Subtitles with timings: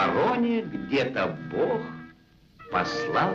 [0.00, 1.82] вороне где-то Бог
[2.70, 3.34] послал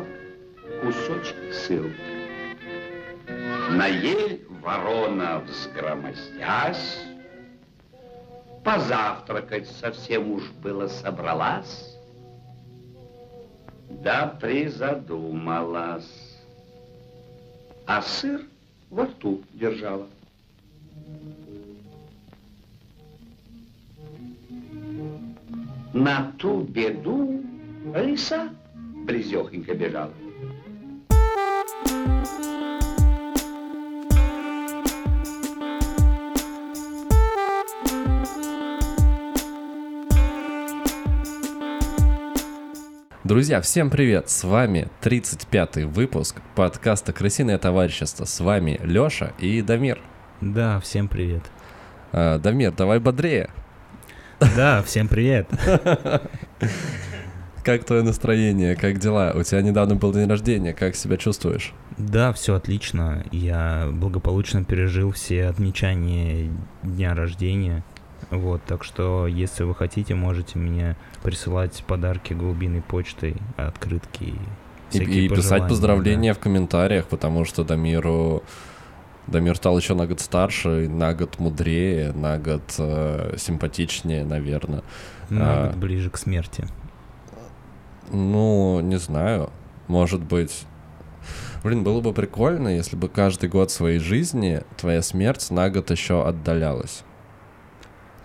[0.82, 1.96] кусочек ссылки.
[3.72, 7.02] На ель ворона взгромоздясь,
[8.64, 11.96] Позавтракать совсем уж было собралась,
[13.90, 16.10] Да призадумалась,
[17.86, 18.42] А сыр
[18.90, 20.08] во рту держала.
[25.98, 27.42] На ту беду
[27.96, 28.50] лиса
[29.06, 30.12] близехонько бежала.
[43.24, 44.30] Друзья, всем привет!
[44.30, 48.26] С вами 35-й выпуск подкаста «Крысиное товарищество».
[48.26, 50.02] С вами Лёша и Дамир.
[50.42, 51.44] Да, всем привет.
[52.12, 53.50] А, Дамир, давай бодрее.
[54.40, 55.48] Да, всем привет.
[57.64, 58.76] Как твое настроение?
[58.76, 59.34] Как дела?
[59.34, 60.74] У тебя недавно был день рождения.
[60.74, 61.74] Как себя чувствуешь?
[61.98, 63.26] Да, все отлично.
[63.32, 66.52] Я благополучно пережил все отмечания
[66.84, 67.84] дня рождения.
[68.30, 74.34] Вот, так что, если вы хотите, можете мне присылать подарки голубиной почтой, открытки
[74.92, 76.40] и, и писать поздравления да.
[76.40, 78.44] в комментариях, потому что Дамиру
[79.28, 84.84] Дамир стал еще на год старше, на год мудрее, на год э, симпатичнее, наверное.
[85.30, 86.68] На а, год ближе к смерти.
[88.12, 89.50] Ну, не знаю.
[89.88, 90.66] Может быть.
[91.64, 96.28] Блин, было бы прикольно, если бы каждый год своей жизни твоя смерть на год еще
[96.28, 97.04] отдалялась.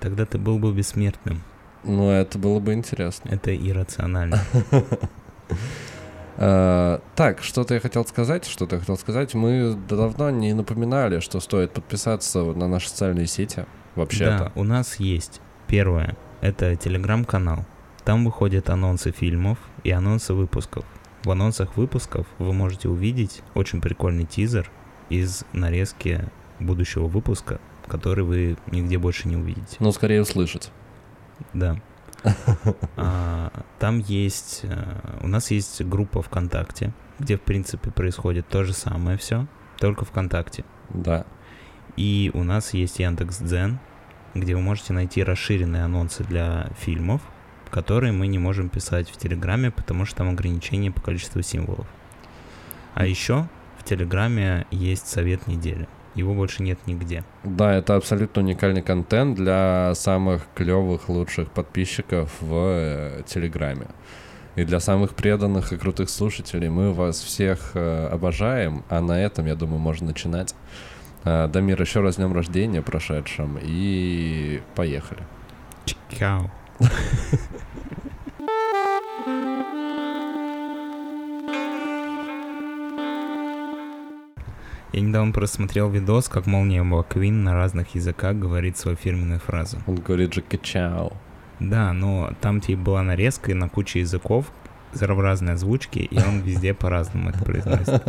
[0.00, 1.42] Тогда ты был бы бессмертным.
[1.82, 3.30] Ну, это было бы интересно.
[3.30, 4.40] Это иррационально.
[6.40, 9.34] Uh, так, что-то я хотел сказать, что-то я хотел сказать.
[9.34, 13.66] Мы давно не напоминали, что стоит подписаться на наши социальные сети.
[13.94, 14.44] Вообще-то.
[14.44, 15.42] Да, у нас есть.
[15.66, 17.66] Первое, это телеграм-канал.
[18.04, 20.86] Там выходят анонсы фильмов и анонсы выпусков.
[21.24, 24.70] В анонсах выпусков вы можете увидеть очень прикольный тизер
[25.10, 26.24] из нарезки
[26.58, 29.76] будущего выпуска, который вы нигде больше не увидите.
[29.78, 30.70] Ну, скорее услышать.
[31.52, 31.76] Да.
[32.96, 34.60] А, там есть...
[34.64, 39.46] Э, у нас есть группа ВКонтакте, где, в принципе, происходит то же самое все,
[39.78, 40.64] только ВКонтакте.
[40.90, 41.24] Да.
[41.96, 43.78] И у нас есть Яндекс.Дзен,
[44.34, 47.22] где вы можете найти расширенные анонсы для фильмов,
[47.70, 51.86] которые мы не можем писать в Телеграме, потому что там ограничение по количеству символов.
[52.94, 53.48] А еще
[53.78, 55.88] в Телеграме есть совет недели.
[56.20, 57.24] Его больше нет нигде.
[57.44, 63.86] Да, это абсолютно уникальный контент для самых клевых, лучших подписчиков в э, Телеграме.
[64.54, 69.46] И для самых преданных и крутых слушателей мы вас всех э, обожаем, а на этом,
[69.46, 70.54] я думаю, можно начинать.
[71.24, 75.22] Э, Дамир, еще раз днем рождения прошедшим, и поехали.
[76.18, 76.50] Чао.
[84.92, 89.78] Я недавно просмотрел видос, как Молния Маквин на разных языках говорит свою фирменную фразу.
[89.86, 91.12] Он говорит же «качау».
[91.60, 94.50] Да, но там типа была нарезка на куче языков,
[94.92, 98.02] разные озвучки, и он везде по-разному это произносит.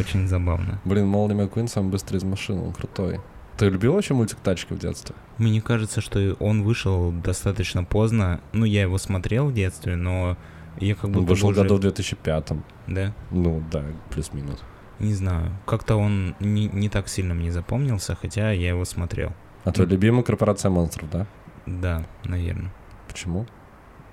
[0.00, 0.80] Очень забавно.
[0.84, 3.20] Блин, Молли Маккуин самый быстрый из машин, он крутой.
[3.56, 5.14] Ты любил вообще мультик «Тачки» в детстве?
[5.38, 8.40] Мне кажется, что он вышел достаточно поздно.
[8.52, 10.36] Ну, я его смотрел в детстве, но
[10.78, 11.62] я как будто Он вышел уже...
[11.62, 12.48] году в 2005.
[12.88, 13.14] Да?
[13.30, 14.60] Ну, да, плюс-минус.
[14.98, 19.32] Не знаю, как-то он не, не так сильно мне запомнился, хотя я его смотрел.
[19.64, 21.26] А твой любимый корпорация монстров, да?
[21.66, 22.72] Да, наверное.
[23.08, 23.46] Почему?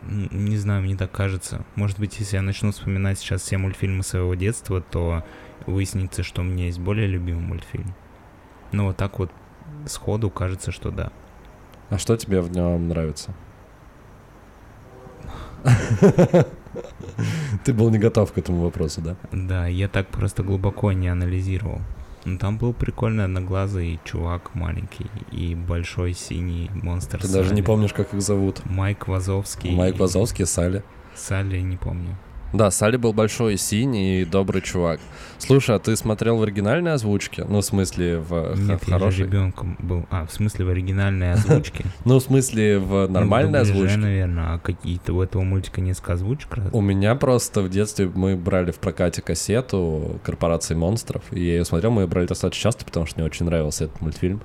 [0.02, 1.64] Не знаю, мне так кажется.
[1.76, 5.24] Может быть, если я начну вспоминать сейчас все мультфильмы своего детства, то
[5.66, 7.94] выяснится, что у меня есть более любимый мультфильм.
[8.74, 9.32] Но вот так вот
[9.86, 11.12] сходу кажется, что да.
[11.90, 13.34] А что тебе в нем нравится?
[17.64, 19.16] Ты был не готов к этому вопросу, да?
[19.32, 21.82] Да, я так просто глубоко не анализировал.
[22.26, 27.42] Ну, там был прикольный одноглазый чувак маленький и большой синий монстр Ты Салли.
[27.42, 28.62] даже не помнишь, как их зовут?
[28.66, 29.76] Майк Вазовский.
[29.76, 30.84] Майк Вазовский, Салли.
[31.16, 32.18] Салли, не помню.
[32.54, 35.00] Да, Салли был большой, синий и добрый чувак.
[35.40, 37.46] Слушай, а ты смотрел в оригинальной озвучке?
[37.46, 39.22] Ну, в смысле, в, Нет, в хорошей?
[39.22, 40.06] я ребенком был.
[40.12, 41.86] А, в смысле, в оригинальной озвучке?
[42.06, 43.98] Ну, в смысле, в ну, нормальной озвучке?
[43.98, 44.54] наверное.
[44.54, 46.50] А какие-то у этого мультика несколько озвучек?
[46.72, 51.66] У меня просто в детстве мы брали в прокате кассету «Корпорации монстров», и я ее
[51.66, 54.42] смотрел, мы ее брали достаточно часто, потому что мне очень нравился этот мультфильм.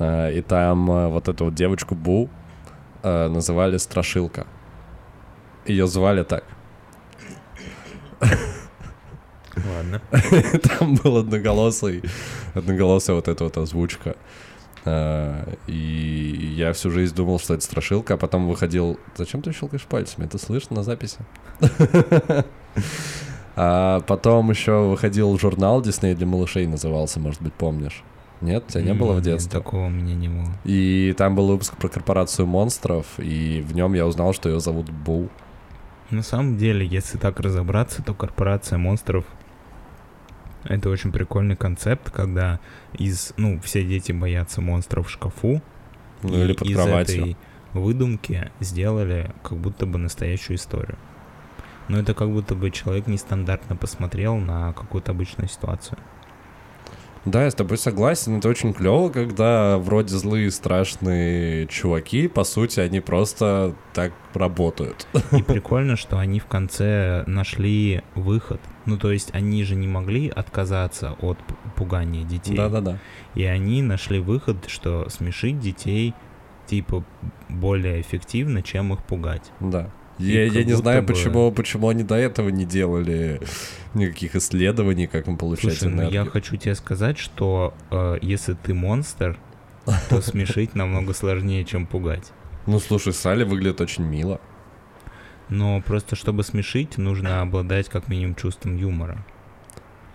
[0.00, 2.28] А, и там а, вот эту вот девочку Бу
[3.02, 4.46] а, называли Страшилка.
[5.66, 6.44] Ее звали так.
[9.56, 10.00] Ладно.
[10.78, 12.02] Там был одноголосый,
[12.54, 14.16] одноголосая вот эта вот озвучка.
[14.84, 18.98] А, И я всю жизнь думал, что это страшилка, а потом выходил...
[19.16, 20.26] Зачем ты щелкаешь пальцами?
[20.26, 21.18] Это слышно на записи?
[23.56, 28.02] А потом еще выходил журнал Дисней для малышей назывался, может быть, помнишь?
[28.40, 29.60] Нет, тебя не было в Нет, детстве?
[29.60, 30.48] Такого у меня не было.
[30.64, 34.90] И там был выпуск про корпорацию монстров, и в нем я узнал, что ее зовут
[34.90, 35.28] Бу.
[36.10, 39.24] На самом деле, если так разобраться, то корпорация монстров
[40.64, 42.58] это очень прикольный концепт, когда
[42.94, 45.62] из, ну, все дети боятся монстров в шкафу,
[46.22, 47.22] Ну или под из кроватью.
[47.22, 47.36] этой
[47.74, 50.96] выдумки сделали как будто бы настоящую историю.
[51.88, 55.98] Но это как будто бы человек нестандартно посмотрел на какую-то обычную ситуацию.
[57.24, 58.38] Да, я с тобой согласен.
[58.38, 65.06] Это очень клево, когда вроде злые страшные чуваки, по сути, они просто так работают.
[65.32, 68.60] И прикольно, что они в конце нашли выход.
[68.84, 71.38] Ну, то есть они же не могли отказаться от
[71.76, 72.56] пугания детей.
[72.56, 72.98] Да-да-да.
[73.34, 76.14] И они нашли выход, что смешить детей
[76.66, 77.04] типа
[77.48, 79.50] более эффективно, чем их пугать.
[79.60, 79.90] Да.
[80.18, 83.40] Я, я не знаю, бы- почему, почему они до этого не делали
[83.94, 86.30] никаких исследований, как им получать Слушай, ну я энергию.
[86.30, 89.36] хочу тебе сказать, что э, если ты монстр,
[90.08, 92.32] то смешить намного сложнее, чем пугать.
[92.66, 94.40] Ну, слушай, Салли выглядит очень мило.
[95.48, 99.24] Но просто чтобы смешить, нужно обладать как минимум чувством юмора.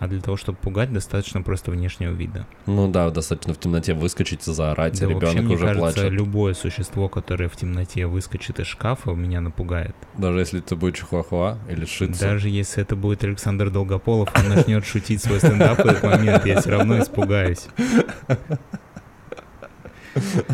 [0.00, 2.46] А для того, чтобы пугать, достаточно просто внешнего вида.
[2.66, 5.92] Ну да, достаточно в темноте выскочить и заорать, Да а вообще, ребенок мне уже кажется,
[6.00, 6.12] плачет.
[6.12, 9.94] любое существо, которое в темноте выскочит из шкафа, меня напугает.
[10.16, 12.18] Даже если это будет чихуахуа или шица.
[12.20, 16.60] Даже если это будет Александр Долгополов, он начнет шутить свой стендап в этот момент, я
[16.60, 17.66] все равно испугаюсь.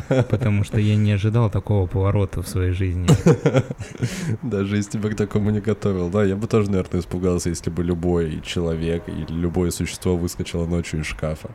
[0.08, 3.06] Потому что я не ожидал такого поворота в своей жизни.
[4.42, 6.10] Даже если тебя к такому не готовил.
[6.10, 11.00] Да, я бы тоже, наверное, испугался, если бы любой человек или любое существо выскочило ночью
[11.00, 11.50] из шкафа.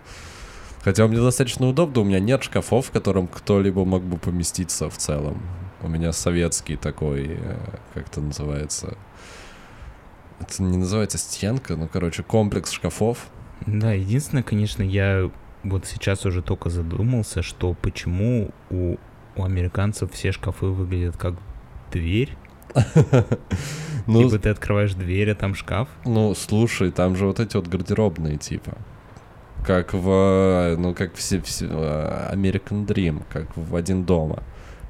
[0.83, 4.97] Хотя меня достаточно удобно, у меня нет шкафов, в котором кто-либо мог бы поместиться в
[4.97, 5.41] целом.
[5.81, 7.57] У меня советский такой, э,
[7.93, 8.97] как это называется?
[10.39, 13.27] Это не называется стенка, ну, короче, комплекс шкафов.
[13.67, 15.29] Да, единственное, конечно, я
[15.63, 18.95] вот сейчас уже только задумался, что почему у,
[19.35, 21.35] у американцев все шкафы выглядят как
[21.91, 22.35] дверь.
[24.07, 25.87] Ну, Типа ты открываешь дверь, а там шкаф.
[26.05, 28.75] Ну, слушай, там же вот эти вот гардеробные типа.
[29.63, 34.41] Как в, ну, как все, все э, American Dream, как в один дома.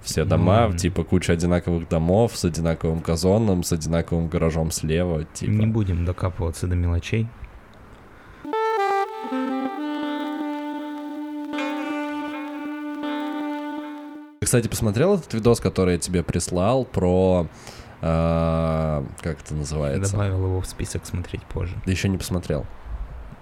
[0.01, 0.77] Все дома, Ну.
[0.77, 5.51] типа куча одинаковых домов с одинаковым газоном, с одинаковым гаражом слева, типа.
[5.51, 7.27] Не будем докапываться до мелочей.
[14.41, 17.45] Ты, кстати, посмотрел этот видос, который я тебе прислал про...
[18.01, 20.11] э, как это Я называется?
[20.13, 21.75] добавил его в список смотреть позже.
[21.85, 22.65] Еще не посмотрел.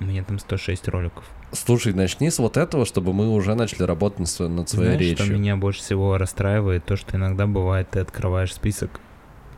[0.02, 1.24] У меня там 106 роликов.
[1.54, 5.02] Слушай, начни с вот этого, чтобы мы уже начали работать над, сво- над своей Знаешь,
[5.12, 5.26] речью.
[5.26, 6.84] что меня больше всего расстраивает?
[6.84, 9.00] То, что иногда бывает, ты открываешь список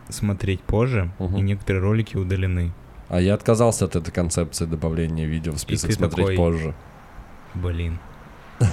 [0.10, 1.38] смотреть позже, Мгм.
[1.38, 2.72] и некоторые ролики удалены.
[3.10, 6.76] А я отказался от этой концепции добавления видео в список ты смотреть такой- позже.
[7.56, 7.98] Блин.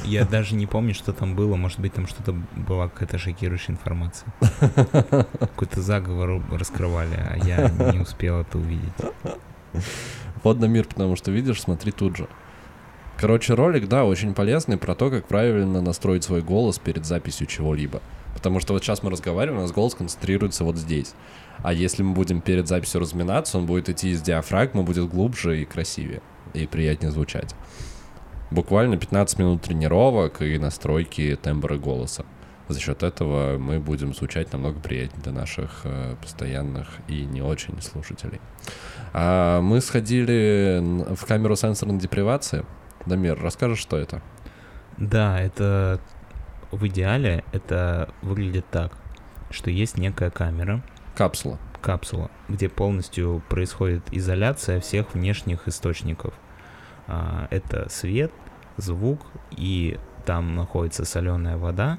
[0.05, 1.57] Я даже не помню, что там было.
[1.57, 4.33] Может быть, там что-то была какая-то шокирующая информация.
[5.41, 8.93] Какой-то заговор раскрывали, а я не успел это увидеть.
[10.45, 12.29] Вот на мир, потому что видишь, смотри тут же.
[13.17, 18.01] Короче, ролик, да, очень полезный про то, как правильно настроить свой голос перед записью чего-либо.
[18.35, 21.15] Потому что вот сейчас мы разговариваем, у нас голос концентрируется вот здесь.
[21.65, 25.65] А если мы будем перед записью разминаться, он будет идти из диафрагмы, будет глубже и
[25.65, 26.23] красивее,
[26.55, 27.57] и приятнее звучать.
[28.51, 32.25] Буквально 15 минут тренировок и настройки тембра голоса.
[32.69, 37.81] За счет этого мы будем звучать намного приятнее для наших э, постоянных и не очень
[37.81, 38.41] слушателей.
[39.15, 42.67] А мы сходили в камеру сенсорной депривации.
[43.07, 44.21] Дамир, расскажешь, что это?
[44.99, 45.99] Да, это
[46.71, 48.93] в идеале это выглядит так,
[49.51, 50.83] что есть некая камера,
[51.17, 51.59] Капсула.
[51.81, 56.35] капсула, где полностью происходит изоляция всех внешних источников.
[57.09, 58.33] А, Это свет,
[58.77, 61.99] звук, и там находится соленая вода,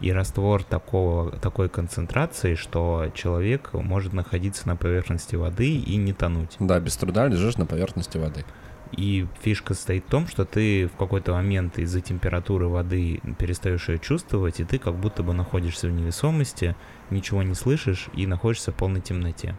[0.00, 6.56] и раствор такого, такой концентрации, что человек может находиться на поверхности воды и не тонуть.
[6.60, 8.44] Да, без труда лежишь на поверхности воды.
[8.92, 13.98] И фишка состоит в том, что ты в какой-то момент из-за температуры воды перестаешь ее
[13.98, 16.74] чувствовать, и ты как будто бы находишься в невесомости,
[17.10, 19.56] ничего не слышишь и находишься в полной темноте.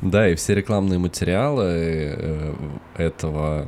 [0.00, 2.54] Да, и все рекламные материалы э,
[2.96, 3.66] этого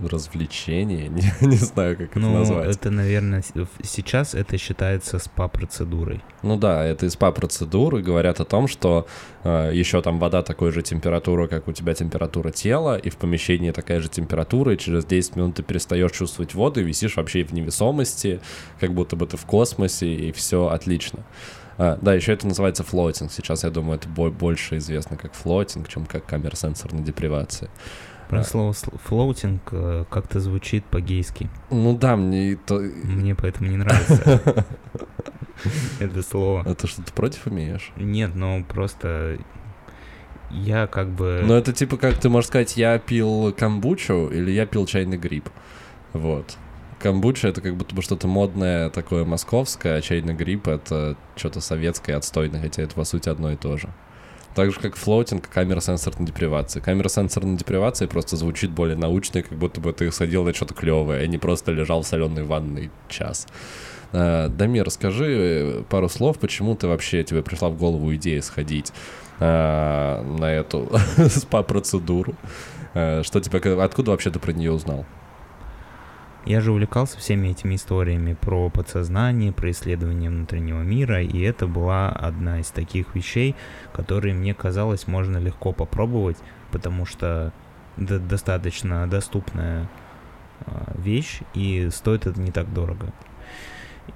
[0.00, 2.76] развлечение, не, не знаю, как ну, это назвать.
[2.76, 3.42] это, наверное,
[3.82, 6.22] сейчас это считается спа-процедурой.
[6.42, 9.06] Ну да, это из спа-процедуры говорят о том, что
[9.44, 13.70] э, еще там вода такой же температуры, как у тебя температура тела, и в помещении
[13.70, 17.52] такая же температура, и через 10 минут ты перестаешь чувствовать воду и висишь вообще в
[17.52, 18.40] невесомости,
[18.80, 21.20] как будто бы ты в космосе, и все отлично.
[21.78, 23.32] А, да, еще это называется флотинг.
[23.32, 27.66] Сейчас, я думаю, это больше известно как флотинг, чем как камера сенсорной депривации.
[27.66, 27.72] Про
[28.40, 28.44] а.
[28.44, 31.48] слово floating э, как-то звучит по-гейски.
[31.70, 32.74] Ну да, мне это...
[32.74, 34.64] Мне поэтому не нравится
[36.00, 36.76] это слово.
[36.84, 37.92] Что, ты против имеешь?
[37.96, 39.38] Нет, ну просто
[40.50, 41.42] я как бы...
[41.44, 45.48] Ну это типа как ты можешь сказать, я пил камбучу или я пил чайный гриб.
[46.12, 46.56] Вот.
[46.98, 52.14] Камбуча это как будто бы что-то модное такое московское, а чайный гриб это что-то советское
[52.14, 53.88] отстойное, хотя это по сути одно и то же.
[54.54, 56.80] Так же, как floating, камера сенсорной депривации.
[56.80, 61.22] Камера сенсорной депривации просто звучит более научно, как будто бы ты сходил на что-то клевое,
[61.22, 63.46] а не просто лежал в соленой ванной час.
[64.12, 68.92] Э, Дамир, расскажи пару слов, почему ты вообще, тебе пришла в голову идея сходить
[69.40, 72.34] э, на эту спа-процедуру?
[72.92, 75.06] Э, что тебя, откуда вообще ты про нее узнал?
[76.44, 82.08] Я же увлекался всеми этими историями про подсознание, про исследование внутреннего мира, и это была
[82.08, 83.54] одна из таких вещей,
[83.92, 86.36] которые мне казалось можно легко попробовать,
[86.72, 87.52] потому что
[87.96, 89.88] это достаточно доступная
[90.66, 93.12] а, вещь, и стоит это не так дорого.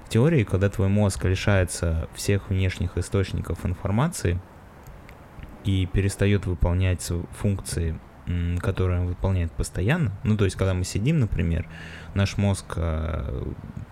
[0.05, 4.41] В теории, когда твой мозг лишается всех внешних источников информации
[5.63, 7.97] и перестает выполнять функции
[8.59, 10.11] которое он выполняет постоянно.
[10.23, 11.67] Ну, то есть, когда мы сидим, например,
[12.17, 13.43] наш мозг э,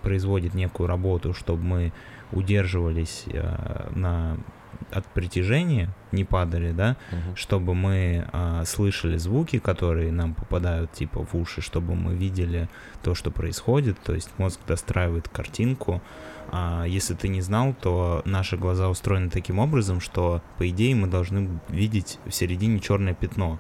[0.02, 1.94] производит некую работу, чтобы мы
[2.32, 4.38] удерживались э, на
[4.92, 7.36] от притяжения, не падали, да, угу.
[7.36, 12.68] чтобы мы э, слышали звуки, которые нам попадают типа в уши, чтобы мы видели
[13.02, 16.02] то, что происходит, то есть мозг достраивает картинку.
[16.52, 21.08] А если ты не знал, то наши глаза устроены таким образом, что по идее мы
[21.08, 23.60] должны видеть в середине черное пятно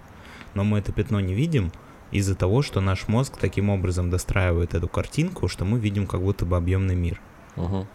[0.55, 1.71] но мы это пятно не видим
[2.11, 6.45] из-за того, что наш мозг таким образом достраивает эту картинку, что мы видим как будто
[6.45, 7.19] бы объемный мир.
[7.55, 7.87] Угу.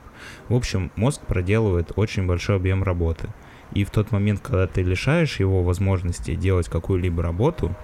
[0.49, 3.29] В общем, мозг проделывает очень большой объем работы.
[3.73, 7.75] И в тот момент, когда ты лишаешь его возможности делать какую-либо работу,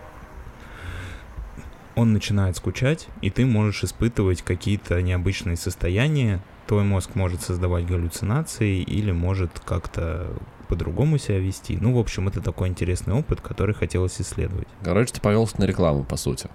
[1.95, 6.43] он начинает скучать, и ты можешь испытывать какие-то необычные состояния.
[6.67, 10.37] Твой мозг может создавать галлюцинации или может как-то
[10.69, 11.79] по-другому себя вести.
[11.81, 14.69] Ну, в общем, это такой интересный опыт, который хотелось исследовать.
[14.83, 16.49] Короче, ты повелся на рекламу, по сути.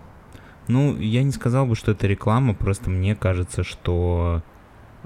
[0.67, 4.43] Ну, я не сказал бы, что это реклама, просто мне кажется, что,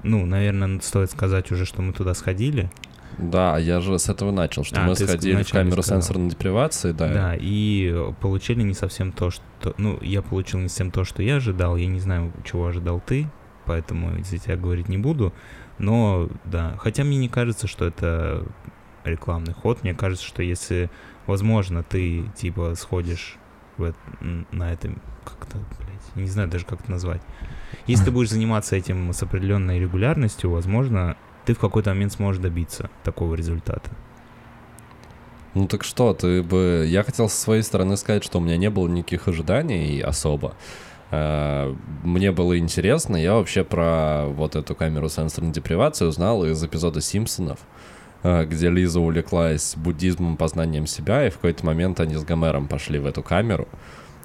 [0.02, 2.70] ну, наверное, стоит сказать уже, что мы туда сходили.
[3.18, 6.02] Да, я же с этого начал, что а, мы сходили в камеру сказал.
[6.02, 7.08] сенсорной депривации, да.
[7.12, 9.74] Да, и получили не совсем то, что...
[9.78, 11.76] Ну, я получил не совсем то, что я ожидал.
[11.76, 13.28] Я не знаю, чего ожидал ты,
[13.64, 15.32] поэтому за тебя говорить не буду.
[15.78, 18.46] Но, да, хотя мне не кажется, что это
[19.06, 19.82] рекламный ход.
[19.82, 20.90] Мне кажется, что если,
[21.26, 23.36] возможно, ты типа сходишь
[23.76, 23.94] в,
[24.52, 27.22] на этом как-то, блядь, не знаю даже как это назвать.
[27.86, 32.90] Если ты будешь заниматься этим с определенной регулярностью, возможно, ты в какой-то момент сможешь добиться
[33.04, 33.90] такого результата.
[35.54, 36.84] Ну так что, ты бы...
[36.86, 40.54] Я хотел со своей стороны сказать, что у меня не было никаких ожиданий особо.
[41.10, 47.00] А, мне было интересно, я вообще про вот эту камеру сенсорной депривации узнал из эпизода
[47.00, 47.60] «Симпсонов».
[48.26, 52.98] Э, где Лиза увлеклась буддизмом, познанием себя, и в какой-то момент они с Гомером пошли
[52.98, 53.68] в эту камеру.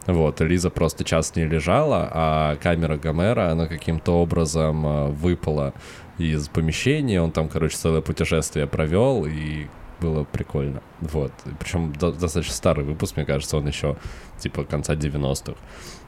[0.07, 5.75] Вот, Лиза просто час с ней лежала, а камера Гомера, она каким-то образом э, выпала
[6.17, 9.67] из помещения, он там, короче, целое путешествие провел, и
[10.01, 10.81] было прикольно.
[10.99, 11.31] Вот.
[11.59, 13.95] Причем достаточно старый выпуск, мне кажется, он еще
[14.39, 15.55] типа конца 90-х.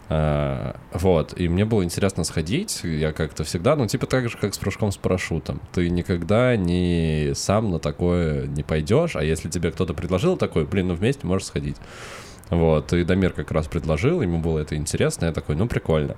[0.10, 4.54] А, вот, и мне было интересно сходить, я как-то всегда, ну, типа так же, как
[4.54, 5.62] с прыжком с парашютом.
[5.72, 10.90] Ты никогда не сам на такое не пойдешь, а если тебе кто-то предложил такое, блин,
[10.90, 11.78] ну вместе можешь сходить.
[12.54, 16.16] Вот, и Дамир как раз предложил, ему было это интересно, я такой, ну, прикольно.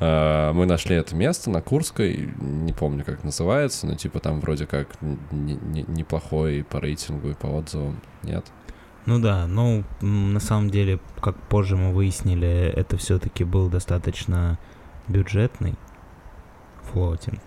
[0.00, 4.66] А, мы нашли это место на Курской, не помню, как называется, но типа там вроде
[4.66, 8.44] как неплохой по рейтингу и по отзывам, нет?
[9.06, 14.58] Ну да, но на самом деле, как позже мы выяснили, это все-таки был достаточно
[15.08, 15.76] бюджетный
[16.82, 17.40] флотинг.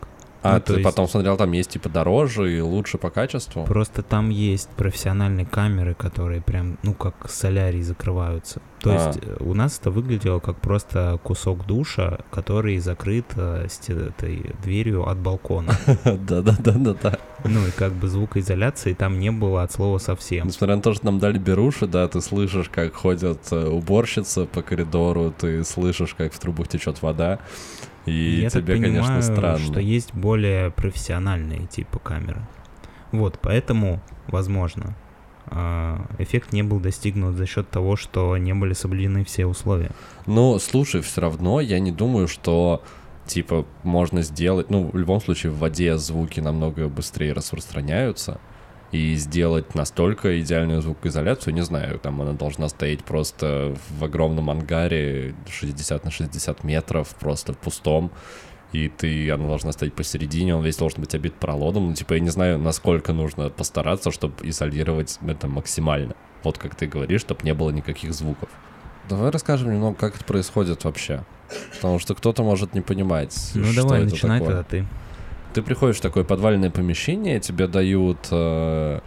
[0.43, 3.63] А Ну, ты есть- потом смотрел, там есть типа дороже и лучше по качеству?
[3.65, 8.59] Просто там есть профессиональные камеры, которые прям, ну, как солярий закрываются.
[8.79, 8.93] То А.
[9.07, 15.07] есть э, у нас это выглядело как просто кусок душа, который закрыт э, этой дверью
[15.07, 15.73] от балкона.
[16.05, 17.19] Да-да-да-да-да.
[17.43, 20.47] Ну и как бы звукоизоляции там не было от слова совсем.
[20.47, 24.61] Несмотря на то, что нам дали беруши, да, ты слышишь, как ходят э, уборщицы по
[24.63, 27.39] коридору, ты слышишь, как в трубах течет вода,
[28.05, 29.57] и Я так тебе, конечно, понимаю, странно.
[29.59, 32.41] что есть более профессиональные типа камеры.
[33.11, 34.95] Вот, поэтому, возможно,
[35.47, 39.91] а, эффект не был достигнут за счет того, что не были соблюдены все условия.
[40.25, 42.83] Ну, слушай, все равно я не думаю, что
[43.25, 48.39] типа можно сделать, ну, в любом случае в воде звуки намного быстрее распространяются,
[48.91, 55.33] и сделать настолько идеальную звукоизоляцию, не знаю, там она должна стоять просто в огромном ангаре
[55.49, 58.11] 60 на 60 метров, просто в пустом,
[58.73, 62.19] и ты, она должна стоять посередине, он весь должен быть обит пролодом, ну, типа, я
[62.19, 66.15] не знаю, насколько нужно постараться, чтобы изолировать это максимально.
[66.43, 68.49] Вот как ты говоришь, чтобы не было никаких звуков.
[69.09, 71.23] Давай расскажем немного, как это происходит вообще.
[71.75, 74.55] Потому что кто-то может не понимать, Ну что давай, это начинай такое.
[74.55, 74.85] тогда ты.
[75.53, 78.27] Ты приходишь в такое подвальное помещение, тебе дают...
[78.31, 78.99] э,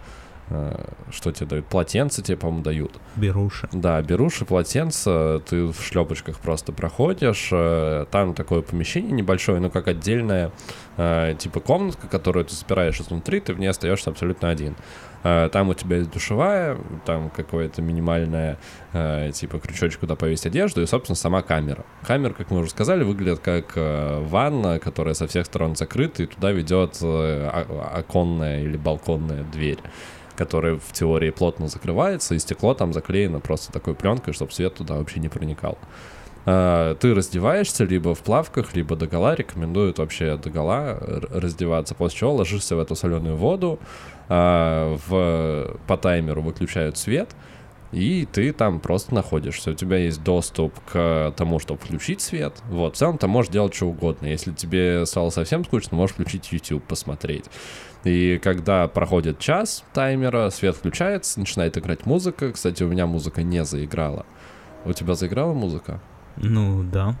[1.11, 1.65] что тебе дают?
[1.65, 2.99] Полотенце тебе, по-моему, дают.
[3.15, 3.67] Беруши.
[3.71, 7.49] Да, беруши, полотенце, ты в шлепочках просто проходишь.
[7.51, 10.51] э, Там такое помещение небольшое, ну как отдельная
[10.97, 14.75] э, типа комнатка, которую ты запираешь изнутри, ты в ней остаешься абсолютно один.
[15.23, 18.59] Э, Там у тебя есть душевая, там какое-то минимальное
[18.93, 21.85] э, типа крючочек, куда повесить одежду, и, собственно, сама камера.
[22.05, 26.27] Камера, как мы уже сказали, выглядит как э, ванна, которая со всех сторон закрыта, и
[26.27, 27.47] туда ведет э,
[27.93, 29.79] оконная или балконная дверь
[30.35, 34.95] которая в теории плотно закрывается, и стекло там заклеено просто такой пленкой, чтобы свет туда
[34.95, 35.77] вообще не проникал.
[36.45, 39.35] А, Ты раздеваешься либо в плавках, либо догола.
[39.35, 43.79] Рекомендуют вообще догола р- раздеваться, после чего ложишься в эту соленую воду,
[44.29, 47.35] а, в, по таймеру выключают свет,
[47.91, 49.71] и ты там просто находишься.
[49.71, 52.53] У тебя есть доступ к тому, чтобы включить свет.
[52.69, 54.27] Вот, в целом ты можешь делать что угодно.
[54.27, 57.45] Если тебе стало совсем скучно, можешь включить YouTube, посмотреть.
[58.05, 62.51] И когда проходит час таймера, свет включается, начинает играть музыка.
[62.53, 64.25] Кстати, у меня музыка не заиграла.
[64.85, 65.99] У тебя заиграла музыка?
[66.37, 67.15] Ну да.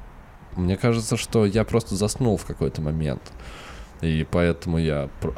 [0.55, 3.21] Мне кажется, что я просто заснул в какой-то момент.
[4.01, 5.33] И поэтому я про-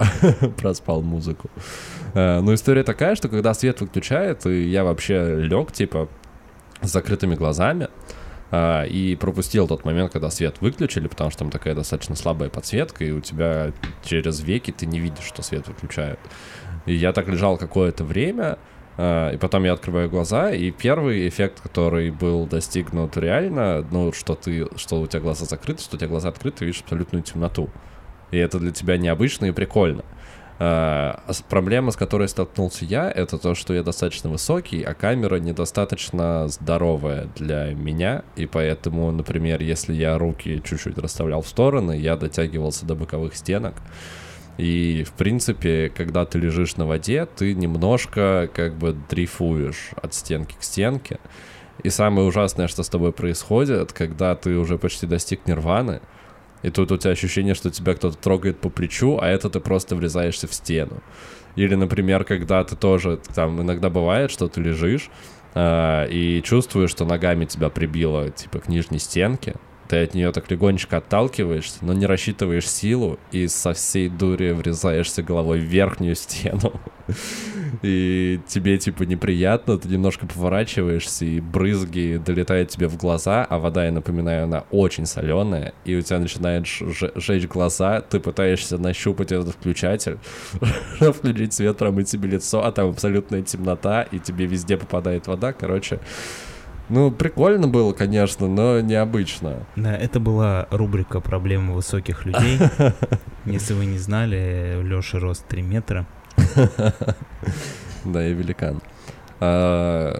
[0.57, 1.49] проспал музыку.
[2.13, 6.09] Э, Ну, история такая, что когда свет выключает, и я вообще лег, типа,
[6.81, 7.87] с закрытыми глазами,
[8.51, 13.11] и пропустил тот момент, когда свет выключили, потому что там такая достаточно слабая подсветка, и
[13.11, 13.73] у тебя
[14.05, 16.19] через веки ты не видишь, что свет выключают.
[16.85, 18.57] И я так лежал какое-то время,
[18.97, 24.33] а, и потом я открываю глаза, и первый эффект, который был достигнут реально, ну, что
[24.35, 27.69] ты, что у тебя глаза закрыты, что у тебя глаза открыты, ты видишь абсолютную темноту.
[28.31, 30.03] И это для тебя необычно и прикольно.
[30.59, 36.47] А, проблема, с которой столкнулся я, это то, что я достаточно высокий, а камера недостаточно
[36.47, 42.85] здоровая для меня, и поэтому, например, если я руки чуть-чуть расставлял в стороны, я дотягивался
[42.85, 43.75] до боковых стенок,
[44.57, 50.55] и, в принципе, когда ты лежишь на воде, ты немножко как бы дрейфуешь от стенки
[50.59, 51.19] к стенке.
[51.83, 56.01] И самое ужасное, что с тобой происходит, когда ты уже почти достиг нирваны,
[56.63, 59.95] и тут у тебя ощущение, что тебя кто-то трогает по плечу, а это ты просто
[59.95, 61.01] врезаешься в стену.
[61.55, 65.09] Или, например, когда ты тоже, там иногда бывает, что ты лежишь
[65.55, 69.55] а, и чувствуешь, что ногами тебя прибило, типа, к нижней стенке,
[69.87, 75.23] ты от нее так легонечко отталкиваешься, но не рассчитываешь силу и со всей дури врезаешься
[75.23, 76.73] головой в верхнюю стену.
[77.81, 83.85] И тебе, типа, неприятно, ты немножко поворачиваешься, и брызги долетают тебе в глаза, а вода,
[83.85, 89.55] я напоминаю, она очень соленая, и у тебя начинает жечь глаза, ты пытаешься нащупать этот
[89.55, 90.17] включатель,
[90.99, 95.99] включить свет, промыть себе лицо, а там абсолютная темнота, и тебе везде попадает вода, короче...
[96.89, 99.65] Ну, прикольно было, конечно, но необычно.
[99.75, 102.59] Да, это была рубрика «Проблемы высоких людей».
[103.45, 106.05] Если вы не знали, Лёша рост 3 метра.
[108.05, 108.81] Да, я великан.
[109.39, 110.19] А,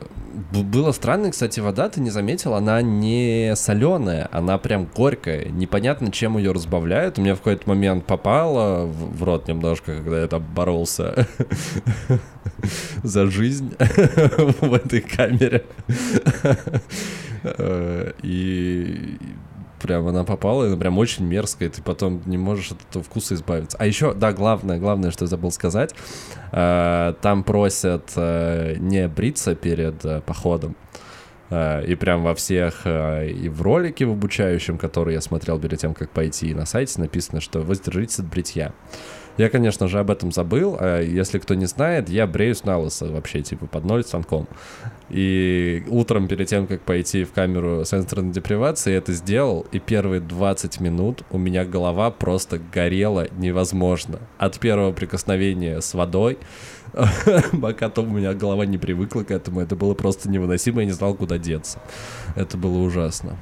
[0.51, 5.45] Было странно, кстати, вода, ты не заметил, она не соленая, она прям горькая.
[5.49, 7.17] Непонятно, чем ее разбавляют.
[7.17, 11.27] У меня в какой-то момент попало в в рот немножко, когда я там боролся
[13.03, 15.65] за жизнь в этой камере.
[17.43, 19.17] Э, И
[19.81, 23.35] прям она попала, и она прям очень мерзкая, ты потом не можешь от этого вкуса
[23.35, 23.77] избавиться.
[23.79, 25.93] А еще, да, главное, главное, что я забыл сказать,
[26.51, 30.75] э, там просят э, не бриться перед э, походом,
[31.49, 35.79] А, и прям во всех, а, и в ролике в обучающем, который я смотрел перед
[35.79, 38.73] тем, как пойти, и на сайте написано, что воздержитесь от бритья.
[39.37, 40.77] Я, конечно же, об этом забыл.
[40.79, 44.47] А если кто не знает, я бреюсь на лысо вообще, типа, под ноль станком.
[45.09, 50.19] И утром, перед тем, как пойти в камеру сенсорной депривации, я это сделал, и первые
[50.19, 54.19] 20 минут у меня голова просто горела невозможно.
[54.37, 56.39] От первого прикосновения с водой,
[57.61, 60.93] пока то у меня голова не привыкла к этому, это было просто невыносимо, я не
[60.93, 61.79] знал, куда деться.
[62.35, 63.37] Это было ужасно.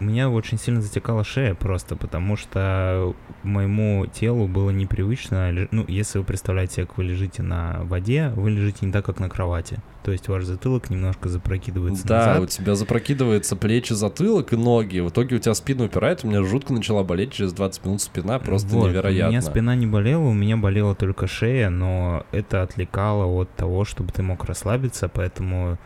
[0.00, 6.18] У меня очень сильно затекала шея просто, потому что моему телу было непривычно, ну, если
[6.18, 9.78] вы представляете, как вы лежите на воде, вы лежите не так, как на кровати.
[10.04, 12.42] То есть ваш затылок немножко запрокидывается да, назад.
[12.42, 15.00] у тебя запрокидывается плечи, затылок и ноги.
[15.00, 18.38] В итоге у тебя спина упирает, у меня жутко начала болеть через 20 минут спина,
[18.38, 19.26] просто вот, невероятно.
[19.26, 23.84] У меня спина не болела, у меня болела только шея, но это отвлекало от того,
[23.84, 25.78] чтобы ты мог расслабиться, поэтому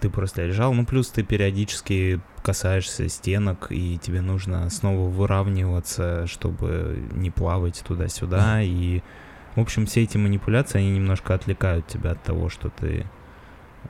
[0.00, 7.02] ты просто лежал, ну плюс ты периодически касаешься стенок, и тебе нужно снова выравниваться, чтобы
[7.12, 9.02] не плавать туда-сюда, и,
[9.54, 13.06] в общем, все эти манипуляции, они немножко отвлекают тебя от того, что ты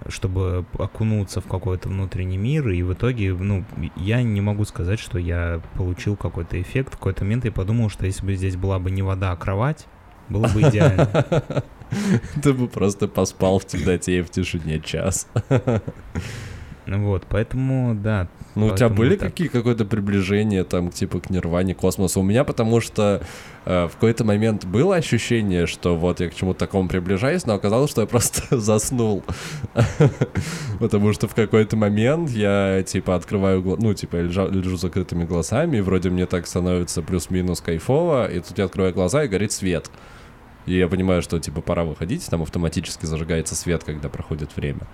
[0.06, 3.64] чтобы окунуться в какой-то внутренний мир, и в итоге, ну,
[3.96, 6.94] я не могу сказать, что я получил какой-то эффект.
[6.94, 9.86] В какой-то момент я подумал, что если бы здесь была бы не вода, а кровать,
[10.28, 11.08] было бы идеально.
[12.42, 15.26] Ты бы просто поспал в темноте и в тишине час.
[16.96, 18.28] Вот, поэтому, да.
[18.54, 19.28] Ну, у тебя были так...
[19.28, 22.20] какие какое-то приближение там, типа, к нирване, космосу?
[22.20, 23.20] У меня потому что
[23.66, 27.90] э, в какой-то момент было ощущение, что вот я к чему-то такому приближаюсь, но оказалось,
[27.90, 29.22] что я просто заснул.
[30.80, 35.24] Потому что в какой-то момент я, типа, открываю глаза, ну, типа, я лежу, лежу закрытыми
[35.24, 39.52] глазами, и вроде мне так становится плюс-минус кайфово, и тут я открываю глаза, и горит
[39.52, 39.90] свет.
[40.68, 44.86] И я понимаю, что, типа, пора выходить, там автоматически зажигается свет, когда проходит время.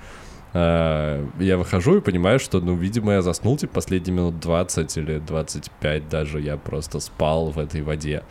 [0.52, 5.18] Uh, я выхожу и понимаю, что, ну, видимо, я заснул, типа, последние минут 20 или
[5.18, 8.22] 25 даже, я просто спал в этой воде.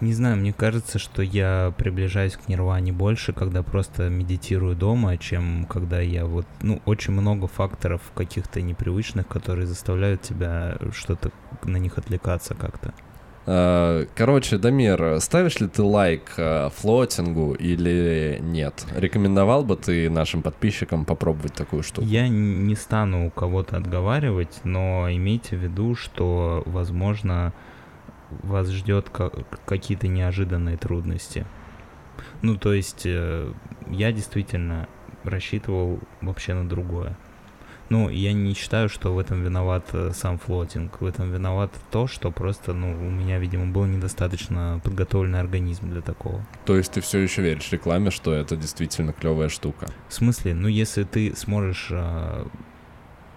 [0.00, 5.64] Не знаю, мне кажется, что я приближаюсь к нирване больше, когда просто медитирую дома, чем
[5.64, 11.32] когда я вот, ну, очень много факторов каких-то непривычных, которые заставляют тебя что-то
[11.64, 12.94] на них отвлекаться как-то.
[13.44, 18.86] Э, короче, Дамир, ставишь ли ты лайк э, флотингу или нет?
[18.94, 22.06] Рекомендовал бы ты нашим подписчикам попробовать такую штуку?
[22.06, 27.52] Я не стану у кого-то отговаривать, но имейте в виду, что, возможно,
[28.30, 29.10] вас ждет
[29.66, 31.44] какие-то неожиданные трудности.
[32.42, 33.52] Ну, то есть, э,
[33.90, 34.88] я действительно
[35.24, 37.16] рассчитывал вообще на другое.
[37.92, 41.02] Ну, я не считаю, что в этом виноват э, сам флотинг.
[41.02, 46.00] В этом виноват то, что просто, ну, у меня, видимо, был недостаточно подготовленный организм для
[46.00, 46.42] такого.
[46.64, 49.88] То есть ты все еще веришь рекламе, что это действительно клевая штука?
[50.08, 50.54] В смысле?
[50.54, 52.48] Ну, если ты сможешь а,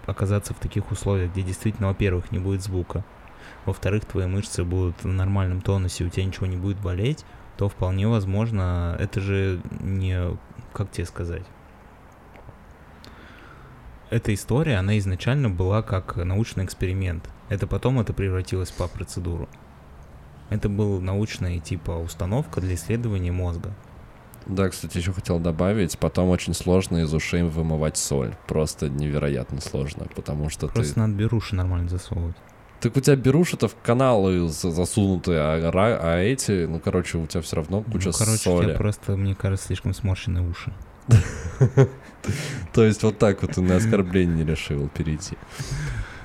[0.05, 3.03] оказаться в таких условиях, где действительно, во-первых, не будет звука,
[3.65, 7.25] во-вторых, твои мышцы будут в нормальном тонусе, у тебя ничего не будет болеть,
[7.57, 10.17] то вполне возможно, это же не,
[10.71, 11.43] как тебе сказать,
[14.09, 17.29] эта история, она изначально была как научный эксперимент.
[17.49, 19.49] Это потом это превратилось по процедуру.
[20.49, 23.73] Это был научная типа установка для исследования мозга.
[24.45, 28.35] Да, кстати, еще хотел добавить, потом очень сложно из ушей вымывать соль.
[28.47, 30.99] Просто невероятно сложно, потому что Просто ты...
[30.99, 32.35] надо беруши нормально засовывать.
[32.79, 37.55] Так у тебя беруши-то в каналы засунуты, а, а эти, ну, короче, у тебя все
[37.55, 38.57] равно куча ну, короче, соли.
[38.57, 40.71] у тебя просто, мне кажется, слишком сморщенные уши.
[42.73, 45.37] То есть вот так вот на оскорбление решил перейти.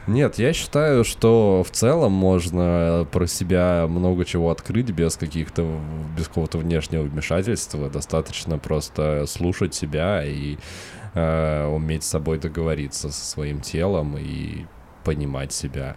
[0.06, 5.78] Нет, я считаю, что в целом можно про себя много чего открыть без каких-то,
[6.16, 7.88] без какого-то внешнего вмешательства.
[7.90, 10.56] Достаточно просто слушать себя и
[11.14, 14.64] э, уметь с собой договориться со своим телом и
[15.04, 15.96] понимать себя.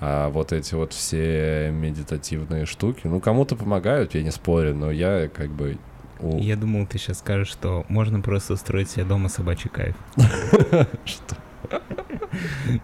[0.00, 5.28] А вот эти вот все медитативные штуки, ну, кому-то помогают, я не спорю, но я
[5.28, 5.76] как бы
[6.22, 9.96] я думал, ты сейчас скажешь, что можно просто устроить себе дома собачий кайф.
[11.04, 11.36] Что?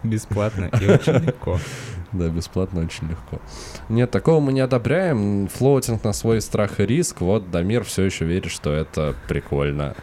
[0.03, 1.59] Бесплатно и очень легко.
[2.12, 3.40] Да, бесплатно очень легко.
[3.88, 5.49] Нет, такого мы не одобряем.
[5.49, 7.20] Флоутинг на свой страх и риск.
[7.20, 9.94] Вот Дамир все еще верит, что это прикольно.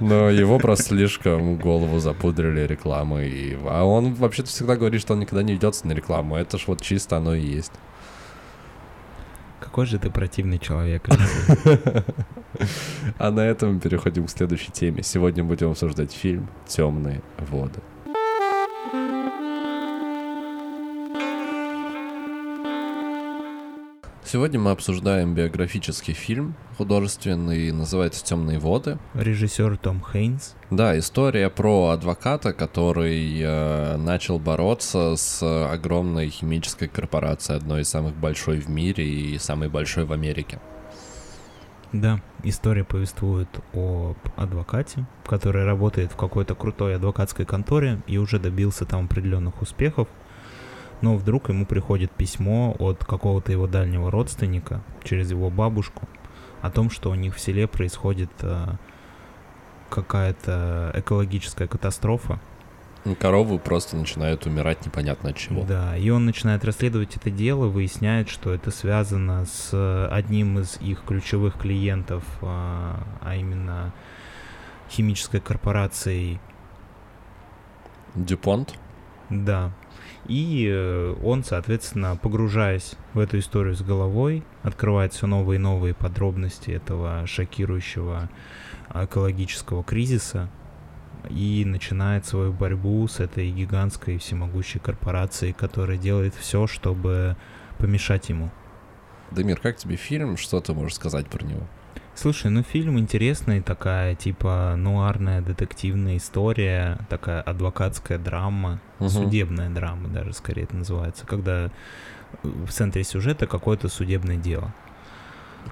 [0.00, 3.56] Но его просто слишком голову запудрили рекламой.
[3.66, 6.36] А он вообще-то всегда говорит, что он никогда не ведется на рекламу.
[6.36, 7.72] Это ж вот чисто оно и есть.
[9.62, 11.08] Какой же ты противный человек.
[13.18, 15.02] А на этом мы переходим к следующей теме.
[15.02, 17.80] Сегодня будем обсуждать фильм «Темные воды».
[24.32, 28.98] Сегодня мы обсуждаем биографический фильм художественный, называется «Темные воды».
[29.12, 30.54] Режиссер Том Хейнс.
[30.70, 38.16] Да, история про адвоката, который э, начал бороться с огромной химической корпорацией, одной из самых
[38.16, 40.60] большой в мире и самой большой в Америке.
[41.92, 48.86] Да, история повествует об адвокате, который работает в какой-то крутой адвокатской конторе и уже добился
[48.86, 50.08] там определенных успехов,
[51.02, 56.08] но вдруг ему приходит письмо от какого-то его дальнего родственника через его бабушку
[56.62, 58.66] о том, что у них в селе происходит э,
[59.90, 62.40] какая-то экологическая катастрофа,
[63.18, 65.64] Коровы просто начинают умирать непонятно от чего.
[65.64, 71.02] Да, и он начинает расследовать это дело, выясняет, что это связано с одним из их
[71.04, 73.92] ключевых клиентов, а, а именно
[74.88, 76.38] химической корпорацией.
[78.14, 78.78] Дюпонт?
[79.30, 79.72] Да.
[80.26, 85.94] И э, он, соответственно, погружаясь в эту историю с головой, открывает все новые и новые
[85.94, 88.30] подробности этого шокирующего
[88.94, 90.48] экологического кризиса,
[91.30, 97.36] и начинает свою борьбу с этой гигантской всемогущей корпорацией, которая делает все, чтобы
[97.78, 98.50] помешать ему.
[99.30, 100.36] Дамир, как тебе фильм?
[100.36, 101.66] Что ты можешь сказать про него?
[102.22, 109.08] Слушай, ну фильм интересный, такая типа нуарная детективная история, такая адвокатская драма, угу.
[109.08, 111.72] судебная драма даже скорее это называется, когда
[112.44, 114.72] в центре сюжета какое-то судебное дело.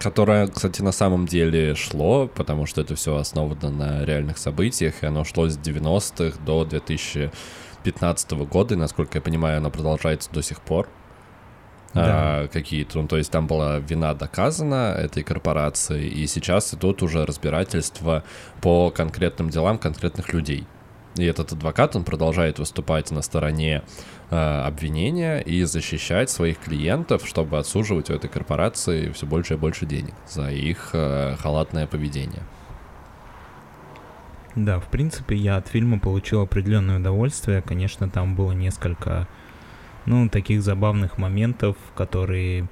[0.00, 5.06] Которое, кстати, на самом деле шло, потому что это все основано на реальных событиях, и
[5.06, 10.60] оно шло с 90-х до 2015 года, и, насколько я понимаю, оно продолжается до сих
[10.62, 10.88] пор.
[11.92, 12.03] Да.
[12.42, 17.26] А, какие-то, ну, то есть там была вина доказана этой корпорации, и сейчас идут уже
[17.26, 18.22] разбирательства
[18.61, 20.66] по конкретным делам конкретных людей.
[21.16, 23.83] И этот адвокат, он продолжает выступать на стороне
[24.31, 29.87] э, обвинения и защищать своих клиентов, чтобы отсуживать у этой корпорации все больше и больше
[29.87, 32.42] денег за их э, халатное поведение.
[34.55, 37.62] Да, в принципе, я от фильма получил определенное удовольствие.
[37.62, 39.29] Конечно, там было несколько,
[40.06, 42.68] ну, таких забавных моментов, которые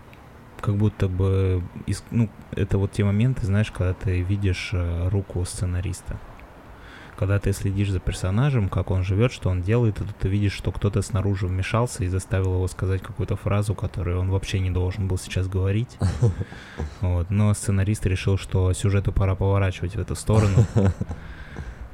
[0.61, 1.62] как будто бы,
[2.11, 6.19] ну, это вот те моменты, знаешь, когда ты видишь э, руку сценариста
[7.19, 10.53] когда ты следишь за персонажем, как он живет, что он делает, и тут ты видишь,
[10.53, 15.09] что кто-то снаружи вмешался и заставил его сказать какую-то фразу, которую он вообще не должен
[15.09, 15.99] был сейчас говорить.
[17.01, 17.31] Вот.
[17.31, 20.64] Но сценарист решил, что сюжету пора поворачивать в эту сторону.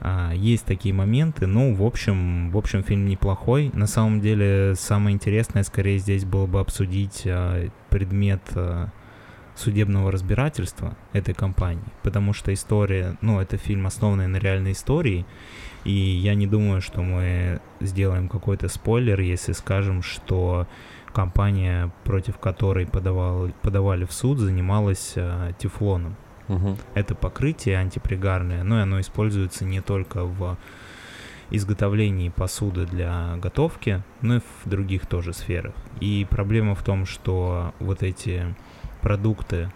[0.06, 3.70] А, есть такие моменты, ну, в общем, в общем, фильм неплохой.
[3.72, 8.90] На самом деле, самое интересное, скорее, здесь было бы обсудить а, предмет а,
[9.56, 15.24] судебного разбирательства этой компании, потому что история, ну, это фильм, основанный на реальной истории,
[15.84, 20.66] и я не думаю, что мы сделаем какой-то спойлер, если скажем, что
[21.14, 26.16] компания, против которой подавал, подавали в суд, занималась э, тефлоном.
[26.48, 26.76] Угу.
[26.94, 30.56] Это покрытие антипригарное, но оно используется не только в
[31.50, 35.74] изготовлении посуды для готовки, но и в других тоже сферах.
[36.00, 38.54] И проблема в том, что вот эти
[39.00, 39.70] продукты,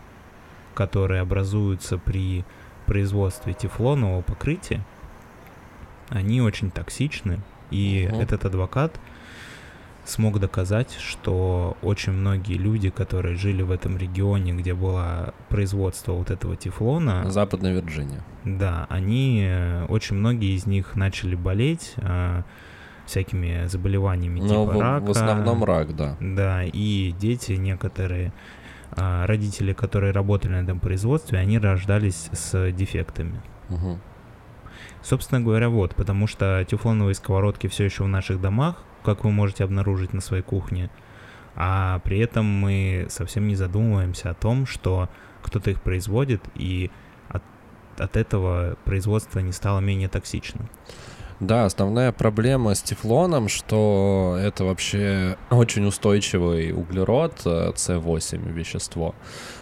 [0.74, 2.44] которые образуются при
[2.86, 4.84] производстве тефлонового покрытия,
[6.08, 7.40] они очень токсичны.
[7.70, 8.20] И угу.
[8.20, 8.98] этот адвокат
[10.08, 16.30] смог доказать, что очень многие люди, которые жили в этом регионе, где было производство вот
[16.30, 17.30] этого тефлона...
[17.30, 18.24] Западная Вирджиния.
[18.44, 22.44] Да, они, э, очень многие из них начали болеть а,
[23.06, 25.04] всякими заболеваниями Но типа в, рака.
[25.04, 26.16] в основном рак, да.
[26.20, 28.32] Да, и дети некоторые
[28.90, 33.40] а родители, которые работали на этом производстве, они рождались с дефектами.
[33.68, 33.98] Угу.
[35.02, 39.64] Собственно говоря, вот, потому что тефлоновые сковородки все еще в наших домах, как вы можете
[39.64, 40.90] обнаружить на своей кухне,
[41.54, 45.08] а при этом мы совсем не задумываемся о том, что
[45.42, 46.90] кто-то их производит, и
[47.28, 47.42] от,
[47.98, 50.68] от этого производство не стало менее токсичным.
[51.40, 59.14] Да, основная проблема с тефлоном, что это вообще очень устойчивый углерод, С8 э, вещество,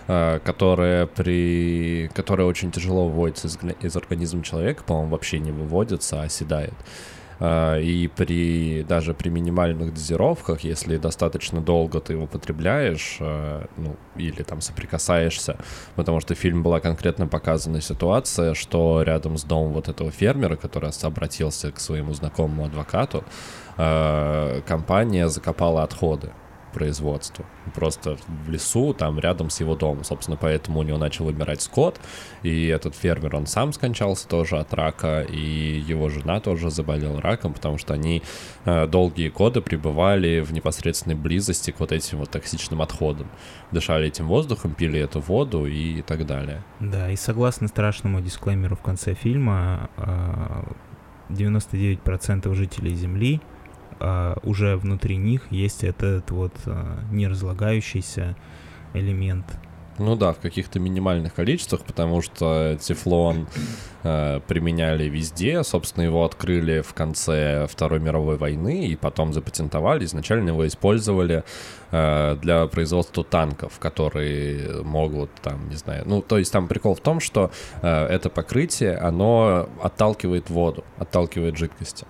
[0.09, 2.11] э, которое, при...
[2.15, 6.75] которое очень тяжело выводится из, из организма человека, по-моему, вообще не выводится, а оседает.
[7.39, 13.97] А, и при, даже при минимальных дозировках, если достаточно долго ты его потребляешь, а, ну,
[14.17, 15.59] или там соприкасаешься,
[15.97, 20.57] потому что в фильме была конкретно показана ситуация, что рядом с домом вот этого фермера,
[20.57, 23.25] который обратился к своему знакомому адвокату,
[23.77, 26.33] а, компания закопала отходы
[26.77, 27.47] производству.
[27.75, 30.05] Просто в лесу, там рядом с его домом.
[30.05, 31.99] Собственно, поэтому у него начал умирать скот.
[32.43, 35.23] И этот фермер, он сам скончался тоже от рака.
[35.23, 38.23] И его жена тоже заболела раком, потому что они
[38.67, 43.31] э, долгие годы пребывали в непосредственной близости к вот этим вот токсичным отходам.
[43.73, 46.63] Дышали этим воздухом, пили эту воду и так далее.
[46.81, 49.89] Да, и согласно страшному дисклеймеру в конце фильма,
[51.31, 53.41] 99% жителей Земли
[54.01, 58.37] а, уже внутри них есть этот вот а, неразлагающийся
[58.95, 59.47] элемент.
[59.99, 63.47] Ну да, в каких-то минимальных количествах, потому что тефлон
[64.03, 65.63] э, применяли везде.
[65.65, 70.05] Собственно, его открыли в конце Второй мировой войны и потом запатентовали.
[70.05, 71.45] Изначально его использовали
[71.93, 76.03] э, для производства танков, которые могут там, не знаю...
[76.07, 81.57] Ну, то есть там прикол в том, что э, это покрытие, оно отталкивает воду, отталкивает
[81.57, 82.07] жидкости.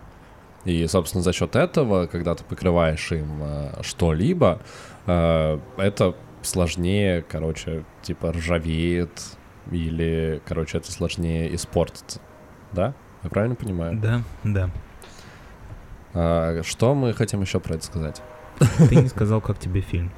[0.67, 4.61] И, собственно, за счет этого, когда ты покрываешь им э, что-либо,
[5.07, 9.23] э, это сложнее, короче, типа ржавеет
[9.71, 12.21] или, короче, это сложнее испортится.
[12.73, 12.95] Да?
[13.23, 13.97] Я правильно понимаю?
[13.97, 14.71] Да, да.
[16.15, 18.23] А, что мы хотим еще про это сказать?
[18.89, 20.11] Ты не сказал, как тебе фильм.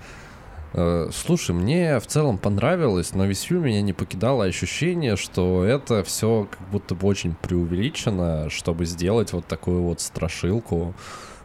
[0.75, 6.03] Э, слушай, мне в целом понравилось, но весь фильм меня не покидало ощущение, что это
[6.05, 10.95] все как будто бы очень преувеличено, чтобы сделать вот такую вот страшилку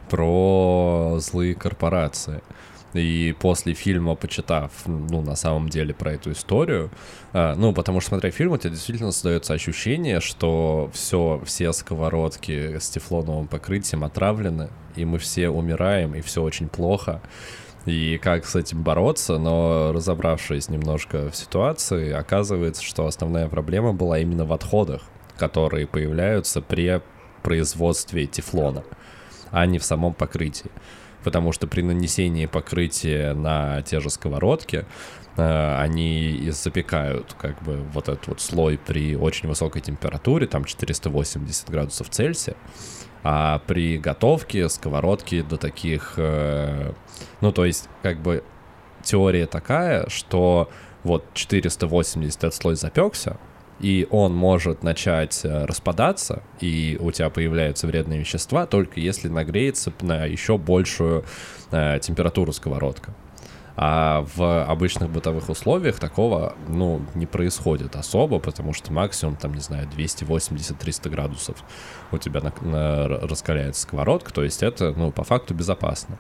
[0.10, 2.42] про злые корпорации.
[2.94, 6.92] И после фильма, почитав, ну, на самом деле, про эту историю,
[7.32, 12.78] э, ну, потому что, смотря фильм, у тебя действительно создается ощущение, что все, все сковородки
[12.78, 17.22] с тефлоновым покрытием отравлены, и мы все умираем, и все очень плохо
[17.86, 24.20] и как с этим бороться, но разобравшись немножко в ситуации, оказывается, что основная проблема была
[24.20, 25.02] именно в отходах,
[25.38, 27.02] которые появляются при
[27.42, 28.84] производстве тефлона,
[29.52, 30.72] а не в самом покрытии.
[31.24, 34.86] Потому что при нанесении покрытия на те же сковородки
[35.38, 41.70] э, они запекают как бы вот этот вот слой при очень высокой температуре, там 480
[41.70, 42.56] градусов Цельсия,
[43.24, 46.14] а при готовке сковородки до таких...
[46.18, 46.94] Э,
[47.42, 48.44] ну, то есть, как бы
[49.04, 50.70] теория такая, что
[51.04, 53.38] вот 480 этот слой запекся,
[53.80, 59.92] и он может начать э, распадаться, и у тебя появляются вредные вещества, только если нагреется
[60.02, 61.26] на еще большую
[61.72, 63.14] э, температуру сковородка.
[63.76, 69.62] А в обычных бытовых условиях такого, ну, не происходит особо, потому что максимум, там, не
[69.62, 71.58] знаю, 280-300 градусов
[72.12, 76.20] у тебя на, на, раскаляется сковородка, то есть это, ну, по факту безопасно.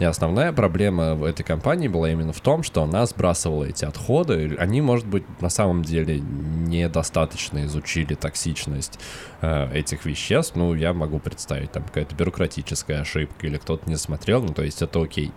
[0.00, 4.56] И основная проблема в этой компании была именно в том, что она сбрасывала эти отходы.
[4.58, 8.98] Они, может быть, на самом деле недостаточно изучили токсичность
[9.40, 10.56] э, этих веществ.
[10.56, 14.82] Ну, я могу представить, там какая-то бюрократическая ошибка или кто-то не смотрел, ну, то есть
[14.82, 15.32] это окей.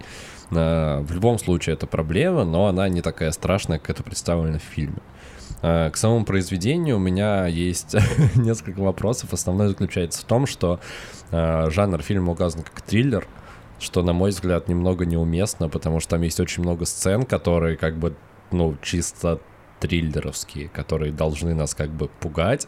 [0.50, 5.00] В любом случае это проблема, но она не такая страшная, как это представлено в фильме.
[5.62, 7.96] Э, к самому произведению у меня есть
[8.36, 9.34] несколько вопросов.
[9.34, 10.80] Основной заключается в том, что
[11.32, 13.28] э, жанр фильма указан как триллер,
[13.80, 17.98] что, на мой взгляд, немного неуместно, потому что там есть очень много сцен, которые как
[17.98, 18.16] бы,
[18.52, 19.40] ну, чисто
[19.80, 22.68] триллеровские, которые должны нас как бы пугать,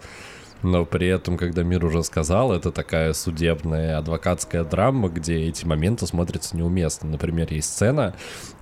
[0.62, 6.06] но при этом, когда мир уже сказал, это такая судебная адвокатская драма, где эти моменты
[6.06, 7.10] смотрятся неуместно.
[7.10, 8.16] Например, есть сцена,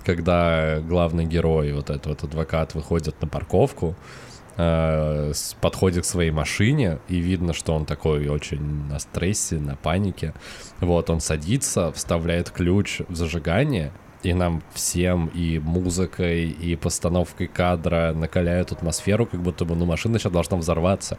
[0.04, 3.96] когда главный герой, вот этот вот адвокат, выходит на парковку,
[4.56, 10.34] э, подходит к своей машине, и видно, что он такой очень на стрессе, на панике.
[10.80, 18.12] Вот, он садится, вставляет ключ в зажигание, и нам всем и музыкой, и постановкой кадра
[18.14, 21.18] накаляют атмосферу, как будто бы, ну, машина сейчас должна взорваться.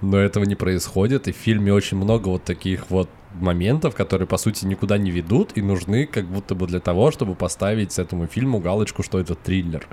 [0.00, 4.36] Но этого не происходит, и в фильме очень много вот таких вот моментов, которые, по
[4.36, 8.58] сути, никуда не ведут и нужны как будто бы для того, чтобы поставить этому фильму
[8.60, 9.86] галочку, что это триллер.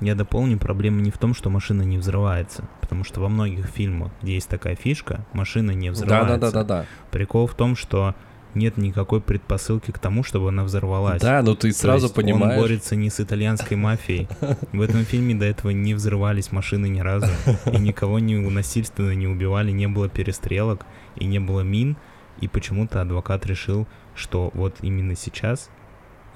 [0.00, 4.10] Я дополню, проблема не в том, что машина не взрывается, потому что во многих фильмах,
[4.20, 6.38] где есть такая фишка, машина не взрывается.
[6.38, 6.86] Да-да-да-да.
[7.12, 8.16] Прикол в том, что
[8.54, 11.20] нет никакой предпосылки к тому, чтобы она взорвалась.
[11.20, 12.54] Да, ну ты сразу есть понимаешь.
[12.56, 14.28] Он борется не с итальянской мафией.
[14.72, 17.28] В этом фильме до этого не взрывались машины ни разу,
[17.66, 20.86] и никого не насильственно не убивали, не было перестрелок
[21.16, 21.96] и не было мин,
[22.40, 25.70] и почему-то адвокат решил, что вот именно сейчас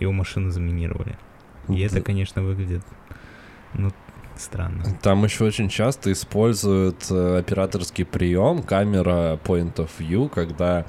[0.01, 1.19] его машину заминировали.
[1.69, 2.83] И это, конечно, выглядит
[3.75, 3.91] ну,
[4.37, 4.85] странно.
[5.03, 10.87] Там еще очень часто используют э, операторский прием, камера point of view, когда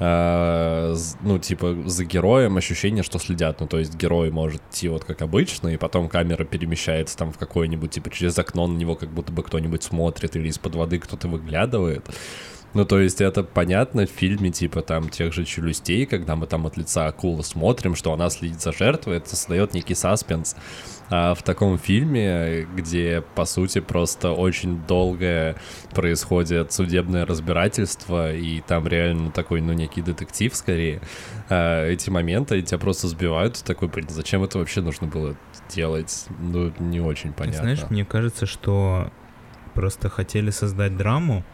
[0.00, 3.60] э, ну, типа, за героем ощущение, что следят.
[3.60, 7.38] Ну, то есть герой может идти вот как обычно, и потом камера перемещается там в
[7.38, 11.28] какое-нибудь, типа, через окно на него как будто бы кто-нибудь смотрит, или из-под воды кто-то
[11.28, 12.08] выглядывает.
[12.72, 16.66] Ну, то есть это понятно в фильме, типа, там, тех же «Челюстей», когда мы там
[16.66, 20.54] от лица акулы смотрим, что она следит за жертвой, это создает некий саспенс.
[21.08, 25.56] А в таком фильме, где, по сути, просто очень долгое
[25.92, 31.00] происходит судебное разбирательство, и там реально такой, ну, некий детектив скорее,
[31.48, 35.34] а эти моменты тебя просто сбивают, такой, блин, зачем это вообще нужно было
[35.68, 36.26] делать?
[36.38, 37.62] Ну, не очень понятно.
[37.62, 39.10] Знаешь, мне кажется, что
[39.74, 41.44] просто хотели создать драму,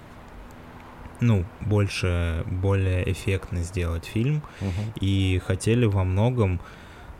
[1.21, 4.93] ну, больше, более эффектно сделать фильм, Мгм.
[5.01, 6.61] и хотели во многом,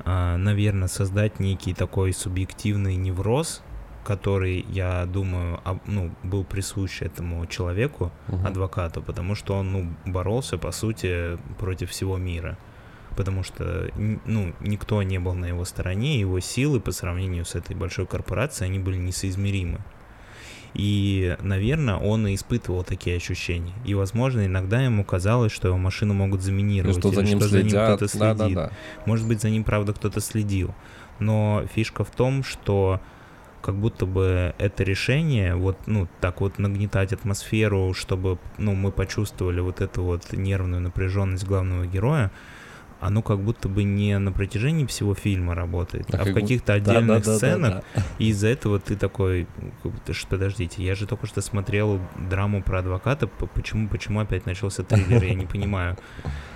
[0.05, 3.63] а, наверное, создать некий такой субъективный невроз,
[4.05, 8.47] который, я думаю, об- ну, был присущ этому человеку, Мгм.
[8.47, 12.57] адвокату, потому что он, ну, боролся, по сути, против всего мира.
[13.17, 13.91] Потому что,
[14.27, 18.69] ну, никто не был на его стороне, его силы по сравнению с этой большой корпорацией,
[18.71, 19.79] они были несоизмеримы.
[20.79, 23.73] И, наверное, он и испытывал такие ощущения.
[23.87, 27.49] И, возможно, иногда ему казалось, что его машину могут И заминировать, что за ним что
[27.49, 27.97] следят.
[27.97, 28.37] кто-то следит.
[28.37, 28.71] Да-да-да.
[29.07, 30.75] Может быть, за ним, правда, кто-то следил.
[31.19, 33.01] Но фишка в том, что
[33.63, 39.61] как будто бы это решение, вот, ну, так вот нагнетать атмосферу, чтобы, ну, мы почувствовали
[39.61, 42.31] вот эту вот нервную напряженность главного героя,
[43.01, 47.25] оно как будто бы не на протяжении всего фильма работает, А а, в каких-то отдельных
[47.25, 47.37] Да-да-да-да-да.
[47.37, 47.85] сценах,
[48.19, 49.47] и из-за этого ты такой,
[49.83, 54.47] как будто, что, подождите, я же только что смотрел драму про адвоката, почему, почему опять
[54.47, 55.97] начался триллер, я не понимаю.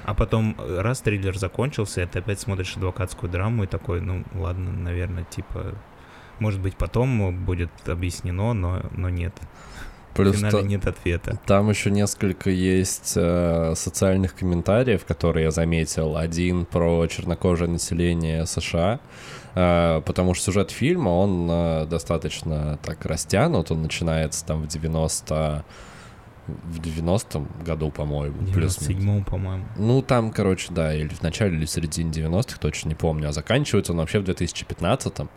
[0.04, 4.72] А потом, э, раз триллер закончился, ты опять смотришь адвокатскую драму и такой, ну, ладно,
[4.72, 5.74] наверное, типа,
[6.38, 9.34] может быть, потом будет объяснено, но, но нет.
[10.10, 11.38] В Плюс финале то- нет ответа.
[11.46, 16.16] Там еще несколько есть э, социальных комментариев, которые я заметил.
[16.16, 19.00] Один про чернокожее население США,
[19.54, 25.64] э, потому что сюжет фильма, он э, достаточно так растянут, он начинается там в 90
[26.46, 29.64] в 90-м году, по-моему, В плюс 97-м, по-моему.
[29.76, 33.28] Ну, там, короче, да, или в начале, или в середине 90-х, точно не помню.
[33.28, 35.28] А заканчивается он вообще в 2015-м.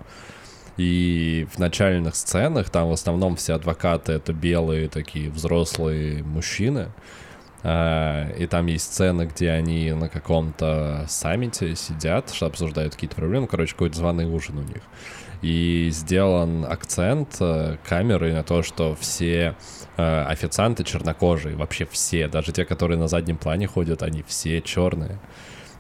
[0.78, 6.90] И в начальных сценах там в основном все адвокаты— это белые такие взрослые мужчины.
[7.64, 13.48] А, И там есть сцены, где они на каком-то саммите сидят, что обсуждают какие-то проблемы.
[13.48, 14.82] Короче, какой-то званый ужин у них.
[15.42, 19.56] И сделан акцент э, камеры на то, что все
[19.98, 25.20] э, официанты чернокожие, вообще все, даже те, которые на заднем плане ходят, они все черные.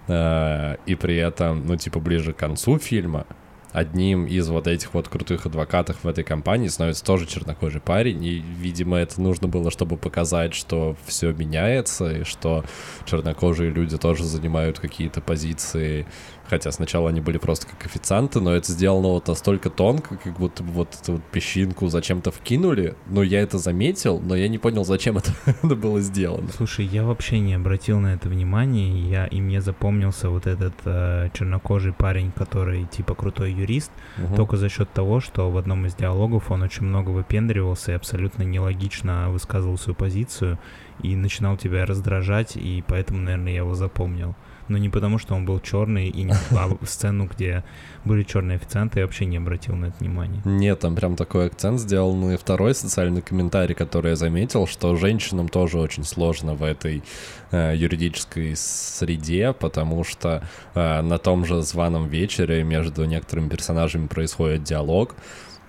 [0.07, 3.25] Э, И при этом, ну, типа, ближе к концу фильма,
[3.73, 8.39] одним из вот этих вот крутых адвокатов в этой компании становится тоже чернокожий парень, и,
[8.39, 12.63] видимо, это нужно было, чтобы показать, что все меняется, и что
[13.05, 16.05] чернокожие люди тоже занимают какие-то позиции,
[16.49, 20.63] хотя сначала они были просто как официанты, но это сделано вот настолько тонко, как будто
[20.63, 24.83] бы вот эту вот песчинку зачем-то вкинули, но я это заметил, но я не понял,
[24.85, 25.31] зачем это,
[25.63, 26.49] это было сделано.
[26.55, 31.29] Слушай, я вообще не обратил на это внимания, я, и мне запомнился вот этот э,
[31.33, 34.35] чернокожий парень, который типа крутой юрист, Мгм.
[34.35, 38.43] только за счет того, что в одном из диалогов он очень много выпендривался и абсолютно
[38.43, 40.59] нелогично высказывал свою позицию
[41.01, 44.35] и начинал тебя раздражать, и поэтому, наверное, я его запомнил.
[44.67, 47.63] Но не потому, что он был черный, и не, а сцену, где
[48.05, 50.41] были черные официанты, я вообще не обратил на это внимания.
[50.45, 52.31] Нет, там прям такой акцент сделан.
[52.31, 57.03] И второй социальный комментарий, который я заметил, что женщинам тоже очень сложно в этой
[57.51, 60.43] э, юридической среде, потому что
[60.75, 65.15] э, на том же званом вечере между некоторыми персонажами происходит диалог,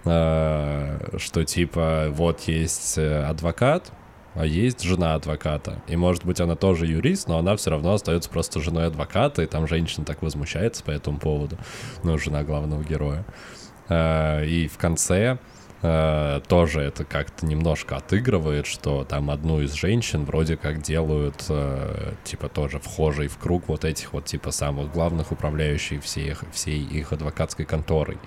[0.04, 3.92] э, что типа вот есть э, адвокат,
[4.34, 5.82] а есть жена адвоката.
[5.86, 9.46] И, может быть, она тоже юрист, но она все равно остается просто женой адвоката, и
[9.46, 11.56] там женщина так возмущается по этому поводу,
[12.02, 13.24] ну, жена главного героя.
[13.88, 15.38] Э, И в конце
[15.82, 22.14] э, тоже это как-то немножко отыгрывает, что там одну из женщин вроде как делают, э,
[22.24, 27.12] типа, тоже вхожей в круг вот этих вот, типа, самых главных управляющих всей, всей их
[27.12, 28.18] адвокатской конторой.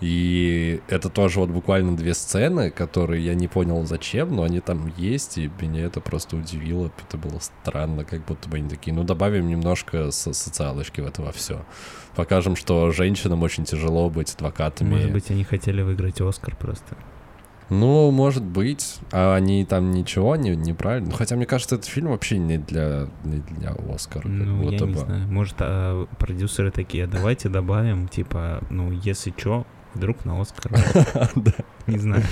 [0.00, 4.92] И это тоже вот буквально две сцены, которые я не понял зачем, но они там
[4.96, 6.90] есть, и меня это просто удивило.
[7.08, 11.22] Это было странно, как будто бы они такие, ну добавим немножко со- социалочки в это
[11.22, 11.64] во все.
[12.16, 14.90] Покажем, что женщинам очень тяжело быть адвокатами.
[14.90, 16.96] Может быть, они хотели выиграть Оскар просто.
[17.70, 18.98] Ну, может быть.
[19.10, 21.10] А они там ничего не неправильно.
[21.10, 24.28] Ну, хотя мне кажется, этот фильм вообще не для, не для Оскара.
[24.28, 24.98] Ну, я не бы.
[24.98, 25.26] знаю.
[25.28, 29.64] Может, а, продюсеры такие, «А давайте добавим, типа, ну, если чё,
[29.94, 30.72] вдруг на Оскар.
[31.86, 32.22] Не знаю.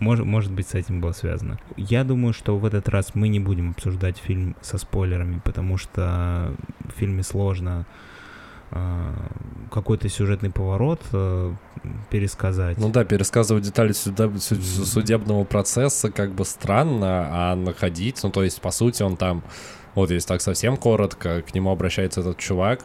[0.00, 1.58] Может, может быть, с этим было связано.
[1.76, 6.54] Я думаю, что в этот раз мы не будем обсуждать фильм со спойлерами, потому что
[6.84, 7.84] в фильме сложно
[8.70, 9.12] э,
[9.72, 11.52] какой-то сюжетный поворот э,
[12.10, 12.78] пересказать.
[12.78, 18.70] Ну да, пересказывать детали судебного процесса как бы странно, а находить, ну то есть по
[18.70, 19.42] сути он там,
[19.96, 22.84] вот если так совсем коротко, к нему обращается этот чувак,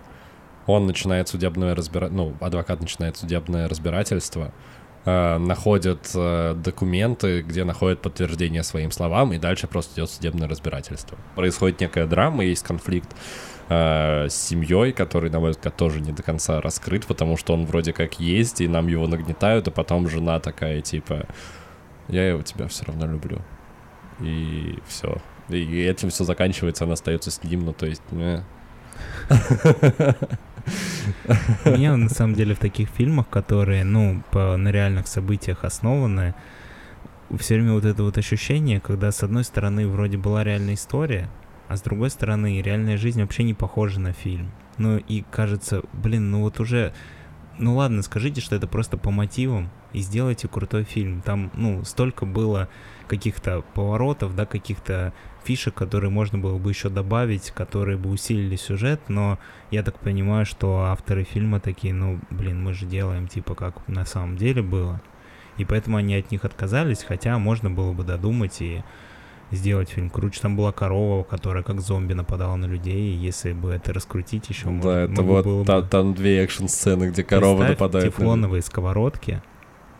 [0.65, 4.53] он начинает судебное разбирательство, ну, адвокат начинает судебное разбирательство,
[5.05, 11.17] э, находит э, документы, где находит подтверждение своим словам, и дальше просто идет судебное разбирательство.
[11.35, 13.09] Происходит некая драма, есть конфликт
[13.69, 17.65] э, с семьей, который, на мой взгляд, тоже не до конца раскрыт, потому что он
[17.65, 21.25] вроде как есть, и нам его нагнетают, а потом жена такая, типа,
[22.07, 23.41] я его тебя все равно люблю.
[24.21, 25.17] И все.
[25.49, 28.01] И этим все заканчивается, она остается с ним, ну то есть...
[31.65, 36.35] Мне на самом деле в таких фильмах, которые, ну, по, на реальных событиях основаны,
[37.37, 41.29] все время вот это вот ощущение, когда с одной стороны вроде была реальная история,
[41.67, 44.51] а с другой стороны реальная жизнь вообще не похожа на фильм.
[44.77, 46.93] Ну и кажется, блин, ну вот уже,
[47.57, 51.21] ну ладно, скажите, что это просто по мотивам и сделайте крутой фильм.
[51.21, 52.69] Там, ну, столько было
[53.07, 59.01] каких-то поворотов, да, каких-то фишек, которые можно было бы еще добавить, которые бы усилили сюжет,
[59.07, 59.39] но
[59.71, 64.05] я так понимаю, что авторы фильма такие, ну, блин, мы же делаем типа как на
[64.05, 65.01] самом деле было.
[65.57, 68.83] И поэтому они от них отказались, хотя можно было бы додумать и
[69.51, 70.41] сделать фильм круче.
[70.41, 74.65] Там была корова, которая как зомби нападала на людей, и если бы это раскрутить еще...
[74.65, 75.87] Да, может, это вот было та, бы...
[75.87, 78.05] там две экшн-сцены, где корова нападает.
[78.05, 78.65] тефлоновые на...
[78.65, 79.41] сковородки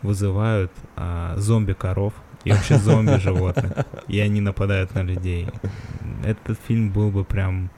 [0.02, 2.12] вызывают а, зомби-коров,
[2.44, 3.72] и вообще зомби-животных,
[4.08, 5.48] и они нападают на людей.
[6.24, 7.70] Этот фильм был бы прям...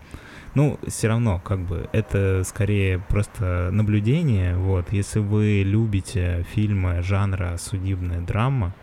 [0.55, 4.91] Ну, все равно, как бы, это скорее просто наблюдение, вот.
[4.91, 8.75] Если вы любите фильмы жанра судебная драма,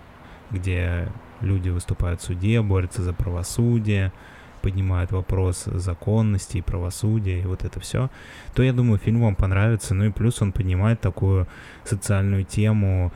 [0.52, 1.10] где
[1.42, 4.14] люди выступают в суде, борются за правосудие,
[4.62, 8.12] поднимают вопрос законности и правосудия, и вот это все,
[8.54, 9.96] то я думаю, фильм вам понравится.
[9.96, 11.48] Ну и плюс он поднимает такую
[11.84, 13.12] социальную тему,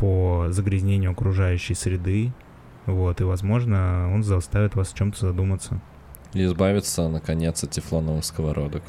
[0.00, 2.32] по загрязнению окружающей среды,
[2.86, 5.80] вот, и, возможно, он заставит вас о чем-то задуматься.
[6.32, 8.82] И избавиться, наконец, от тефлоновых сковородок.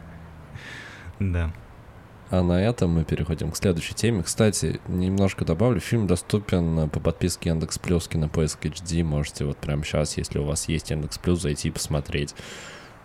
[1.19, 1.51] Да.
[2.29, 4.23] А на этом мы переходим к следующей теме.
[4.23, 9.03] Кстати, немножко добавлю, фильм доступен по подписке Яндекс Плюс Кинопоиск HD.
[9.03, 12.33] Можете вот прямо сейчас, если у вас есть Яндекс Плюс, зайти и посмотреть,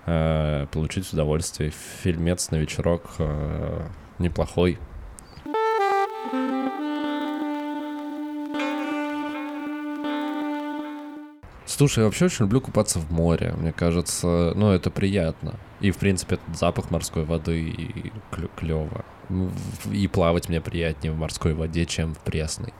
[0.06, 1.72] э, получить удовольствие.
[2.04, 3.88] Фильмец на вечерок э,
[4.20, 4.78] неплохой.
[11.76, 13.52] Слушай, я вообще очень люблю купаться в море.
[13.58, 15.56] Мне кажется, ну, это приятно.
[15.80, 18.12] И, в принципе, этот запах морской воды и
[18.56, 19.04] клево.
[19.92, 22.72] И плавать мне приятнее в морской воде, чем в пресной.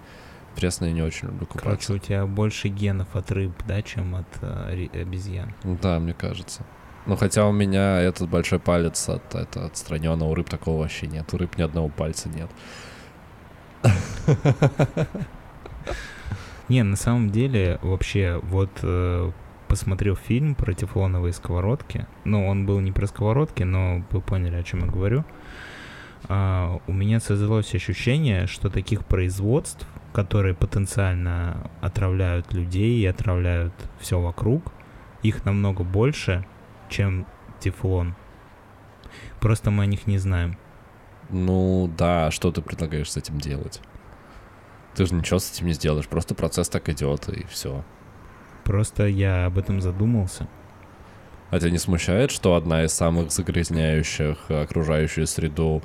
[0.55, 1.89] В пресной я не очень люблю купаться.
[1.89, 5.55] Короче, у тебя больше генов от рыб, да, чем от э, обезьян?
[5.63, 6.65] Да, мне кажется.
[7.05, 11.07] Ну, хотя у меня этот большой палец от, это, отстранен, а у рыб такого вообще
[11.07, 11.35] нет.
[11.35, 12.49] У рыб ни одного пальца нет.
[16.69, 19.31] Не, на самом деле, вообще, вот э,
[19.69, 22.07] посмотрел фильм про тефлоновые сковородки.
[22.25, 25.25] Ну, он был не про сковородки, но вы поняли, о чем я говорю.
[26.29, 34.21] А, у меня создалось ощущение, что таких производств, которые потенциально отравляют людей и отравляют все
[34.21, 34.73] вокруг,
[35.23, 36.45] их намного больше,
[36.89, 37.27] чем
[37.61, 38.15] тефлон.
[39.41, 40.59] Просто мы о них не знаем.
[41.31, 43.81] Ну да, что ты предлагаешь с этим делать?
[44.97, 47.85] Ты же ничего с этим не сделаешь, просто процесс так идет, и все.
[48.65, 50.49] Просто я об этом задумался.
[51.51, 55.83] А тебя не смущает, что одна из самых загрязняющих окружающую среду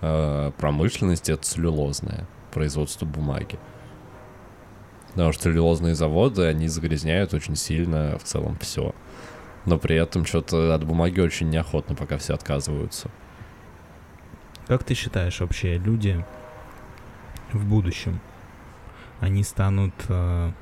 [0.00, 3.58] э, промышленности это целлюлозная, производство бумаги?
[5.10, 8.94] Потому что целлюлозные заводы, они загрязняют очень сильно в целом все.
[9.66, 13.10] Но при этом что-то от бумаги очень неохотно, пока все отказываются.
[14.66, 16.24] Как ты считаешь вообще, люди
[17.52, 18.20] в будущем
[19.20, 19.94] они станут...
[20.08, 20.52] Э,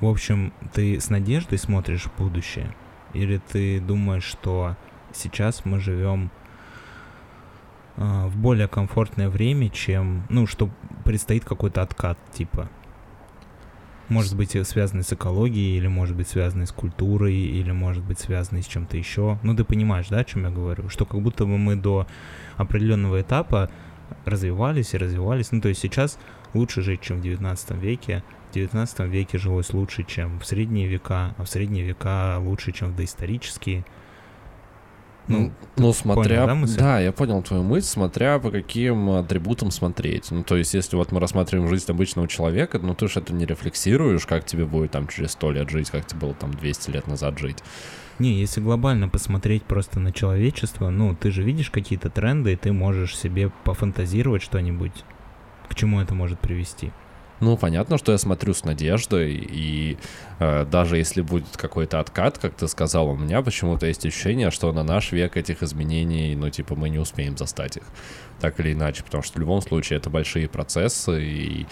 [0.00, 2.74] в общем, ты с надеждой смотришь в будущее?
[3.12, 4.76] Или ты думаешь, что
[5.12, 6.30] сейчас мы живем
[7.96, 10.24] э, в более комфортное время, чем...
[10.28, 10.70] Ну, что
[11.04, 12.68] предстоит какой-то откат, типа?
[14.08, 18.62] Может быть, связанный с экологией, или может быть связанный с культурой, или может быть связанный
[18.62, 19.38] с чем-то еще.
[19.42, 20.88] Ну, ты понимаешь, да, о чем я говорю?
[20.88, 22.06] Что как будто бы мы до
[22.56, 23.70] определенного этапа
[24.24, 25.52] развивались и развивались.
[25.52, 26.18] Ну, то есть сейчас
[26.54, 28.22] лучше жить, чем в 19 веке.
[28.50, 32.92] В 19 веке жилось лучше, чем в средние века, а в средние века лучше, чем
[32.92, 33.84] в доисторические.
[35.28, 36.42] Ну, ну смотря...
[36.42, 36.78] понял, да, мысль?
[36.78, 40.30] да, я понял твою мысль, смотря по каким атрибутам смотреть.
[40.30, 43.46] Ну, то есть, если вот мы рассматриваем жизнь обычного человека, ну, ты же это не
[43.46, 47.06] рефлексируешь, как тебе будет там через сто лет жить, как тебе было там 200 лет
[47.06, 47.58] назад жить.
[48.18, 52.72] Не, если глобально посмотреть просто на человечество, ну, ты же видишь какие-то тренды, и ты
[52.72, 54.92] можешь себе пофантазировать что-нибудь,
[55.72, 56.92] к чему это может привести.
[57.40, 59.98] Ну, понятно, что я смотрю с надеждой, и
[60.38, 64.70] э, даже если будет какой-то откат, как ты сказал, у меня почему-то есть ощущение, что
[64.72, 67.82] на наш век этих изменений, ну, типа, мы не успеем застать их,
[68.40, 71.66] так или иначе, потому что в любом случае это большие процессы, и,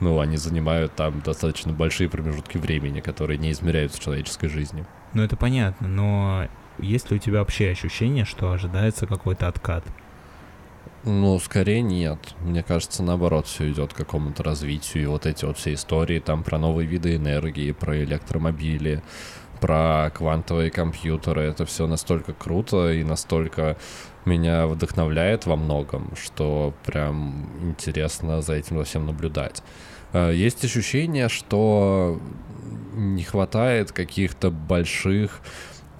[0.00, 4.86] ну, они занимают там достаточно большие промежутки времени, которые не измеряются человеческой жизнью.
[5.12, 6.48] Ну, это понятно, но
[6.78, 9.84] есть ли у тебя вообще ощущение, что ожидается какой-то откат?
[11.04, 12.18] Ну, скорее нет.
[12.40, 15.02] Мне кажется, наоборот, все идет к какому-то развитию.
[15.04, 19.02] И вот эти вот все истории там про новые виды энергии, про электромобили,
[19.60, 21.42] про квантовые компьютеры.
[21.42, 23.78] Это все настолько круто и настолько
[24.26, 29.62] меня вдохновляет во многом, что прям интересно за этим во всем наблюдать.
[30.12, 32.20] Э, Есть ощущение, что
[32.92, 35.40] не хватает каких-то больших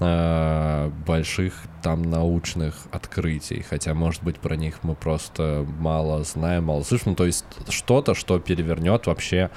[0.00, 6.82] э, больших там научных открытий, хотя, может быть, про них мы просто мало знаем, мало
[6.82, 7.10] слышим.
[7.10, 9.50] Ну, то есть что-то, что перевернет вообще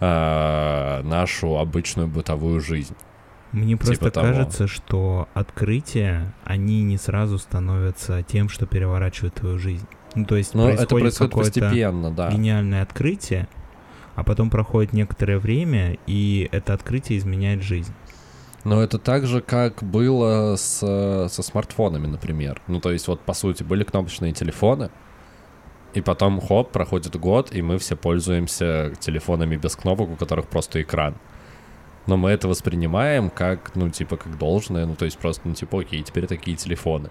[0.00, 2.94] э, нашу обычную бытовую жизнь.
[3.52, 4.26] Мне просто Типа того.
[4.26, 9.86] кажется, что открытия, они не сразу становятся тем, что переворачивает твою жизнь.
[10.14, 12.30] Ну, то есть это происходит происходит какое-то постепенно, да.
[12.30, 13.48] гениальное открытие,
[14.16, 17.92] а потом проходит некоторое время, и это открытие изменяет жизнь.
[18.68, 20.80] Но это так же, как было с,
[21.30, 22.60] со смартфонами, например.
[22.66, 24.90] Ну, то есть, вот, по сути, были кнопочные телефоны,
[25.94, 30.82] и потом, хоп, проходит год, и мы все пользуемся телефонами без кнопок, у которых просто
[30.82, 31.14] экран.
[32.06, 35.80] Но мы это воспринимаем как, ну, типа, как должное, ну, то есть просто, ну, типа,
[35.80, 37.08] окей, теперь такие телефоны.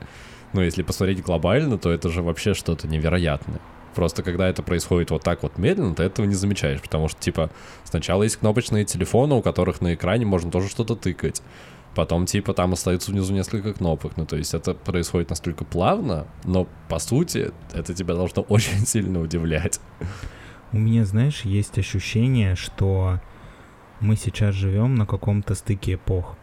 [0.53, 3.61] Но если посмотреть глобально, то это же вообще что-то невероятное.
[3.97, 7.49] Просто когда это происходит вот так вот медленно, ты этого не замечаешь, потому что, типа,
[7.83, 11.41] сначала есть кнопочные телефоны, у которых на экране можно тоже что-то тыкать.
[11.95, 14.15] Потом, типа, там остается внизу несколько кнопок.
[14.15, 19.19] Ну, то есть это происходит настолько плавно, но, по сути, это тебя должно очень сильно
[19.19, 19.79] удивлять.
[20.71, 23.19] У меня, знаешь, есть ощущение, что
[23.99, 26.37] мы сейчас живем на каком-то стыке эпох.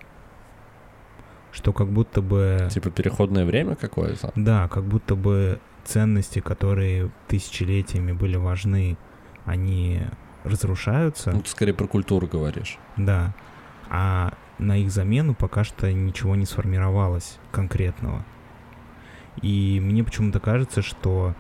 [1.52, 2.68] Что как будто бы...
[2.72, 4.32] Типа, переходное время какое-то.
[4.34, 8.96] Да, как будто бы ценности, которые тысячелетиями были важны,
[9.44, 10.02] они
[10.44, 11.32] разрушаются.
[11.32, 12.78] Ну, ты скорее про культуру говоришь.
[12.96, 13.34] Да.
[13.90, 18.24] А на их замену пока что ничего не сформировалось конкретного.
[19.42, 21.34] И мне почему-то кажется, что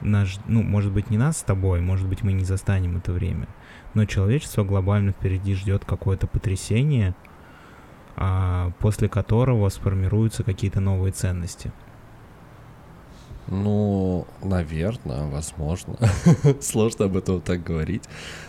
[0.00, 3.48] наш, ну, может быть, не нас с тобой, может быть, мы не застанем это время,
[3.94, 7.14] но человечество глобально впереди ждет какое-то потрясение,
[8.16, 11.72] а, после которого сформируются какие-то новые ценности.
[13.50, 15.96] Ну, наверное, возможно.
[16.60, 18.04] Сложно об этом так говорить.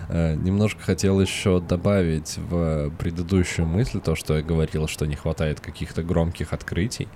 [0.09, 5.61] Э, Немножко хотел еще добавить в предыдущую мысль то, что я говорил, что не хватает
[5.61, 7.07] каких-то громких открытий.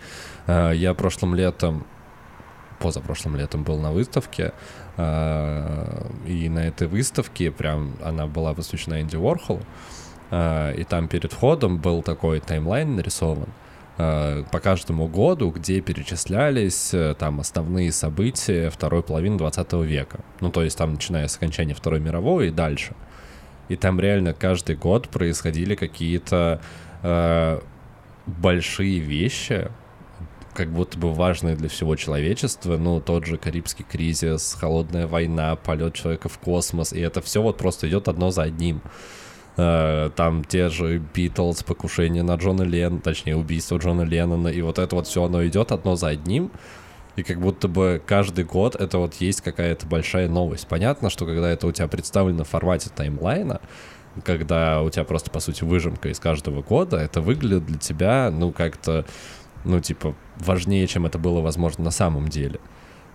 [0.47, 1.85] Э, Я прошлым летом,
[2.79, 4.53] позапрошлым летом был на выставке,
[4.95, 9.61] э, и на этой выставке прям она была посвящена Энди Уорхолу,
[10.31, 13.49] и там перед входом был такой таймлайн нарисован,
[13.95, 20.19] по каждому году, где перечислялись э, там основные события второй половины 20 века.
[20.41, 22.95] Ну, то есть там, начиная с окончания Второй мировой и дальше.
[23.69, 26.59] И там реально каждый год происходили какие-то
[27.03, 27.59] э,
[28.25, 29.69] большие вещи,
[30.53, 32.77] как будто бы важные для всего человечества.
[32.77, 36.93] Ну, тот же Карибский кризис, Холодная война, полет человека в космос.
[36.93, 38.81] И это все вот просто идет одно за одним.
[39.57, 44.79] Э, Там те же Битлз, покушение на Джона Леннона, точнее, убийство Джона Леннона, и вот
[44.79, 46.51] это вот все, оно идет одно за одним,
[47.15, 50.67] и как будто бы каждый год это вот есть какая-то большая новость.
[50.67, 53.61] Понятно, что когда это у тебя представлено в формате таймлайна,
[54.23, 58.51] когда у тебя просто, по сути, выжимка из каждого года, это выглядит для тебя, ну,
[58.51, 59.05] как-то,
[59.63, 62.59] ну, типа, важнее, чем это было, возможно, на самом деле.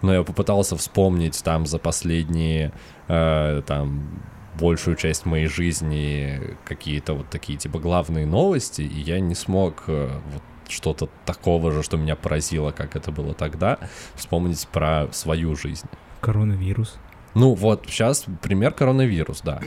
[0.02, 2.72] Но я попытался вспомнить там за последние,
[3.08, 4.22] э, там,
[4.58, 10.10] большую часть моей жизни какие-то вот такие, типа, главные новости, и я не смог э,
[10.32, 13.78] вот что-то такого же, что меня поразило, как это было тогда,
[14.14, 15.86] вспомнить про свою жизнь.
[16.20, 16.98] Коронавирус.
[17.34, 19.60] Ну вот, сейчас пример коронавирус, да.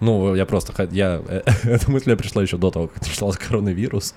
[0.00, 0.88] Ну, я просто...
[0.90, 1.22] Я,
[1.62, 4.14] эта мысль пришла еще до того, как начался коронавирус.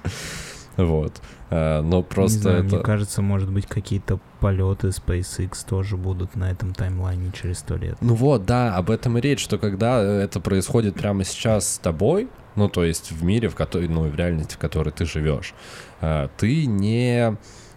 [0.78, 1.22] Вот.
[1.50, 2.76] Э, Но Не просто знаю, это...
[2.76, 7.98] Мне кажется, может быть, какие-то полеты SpaceX тоже будут на этом таймлайне через сто лет.
[8.02, 12.30] Ну вот, да, об этом и речь, что когда это происходит прямо сейчас с тобой,
[12.56, 15.54] ну, то есть в мире, в которой, ну, в реальности, в которой ты живешь,
[16.02, 17.36] э, ты не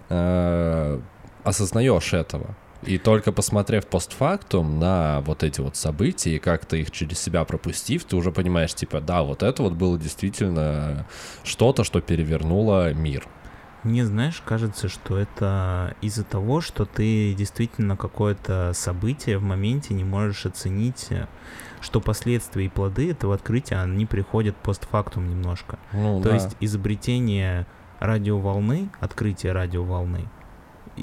[0.08, 1.00] э,
[1.44, 2.56] осознаешь этого.
[2.82, 8.04] И только посмотрев постфактум на вот эти вот события и как-то их через себя пропустив,
[8.04, 11.06] ты уже понимаешь, типа, да, вот это вот было действительно
[11.44, 13.26] что-то, что перевернуло мир.
[13.82, 20.04] Мне, знаешь, кажется, что это из-за того, что ты действительно какое-то событие в моменте не
[20.04, 21.08] можешь оценить,
[21.80, 25.78] что последствия и плоды этого открытия, они приходят постфактум немножко.
[25.92, 26.34] Ну, То да.
[26.34, 27.66] есть изобретение
[28.00, 30.28] радиоволны, открытие радиоволны,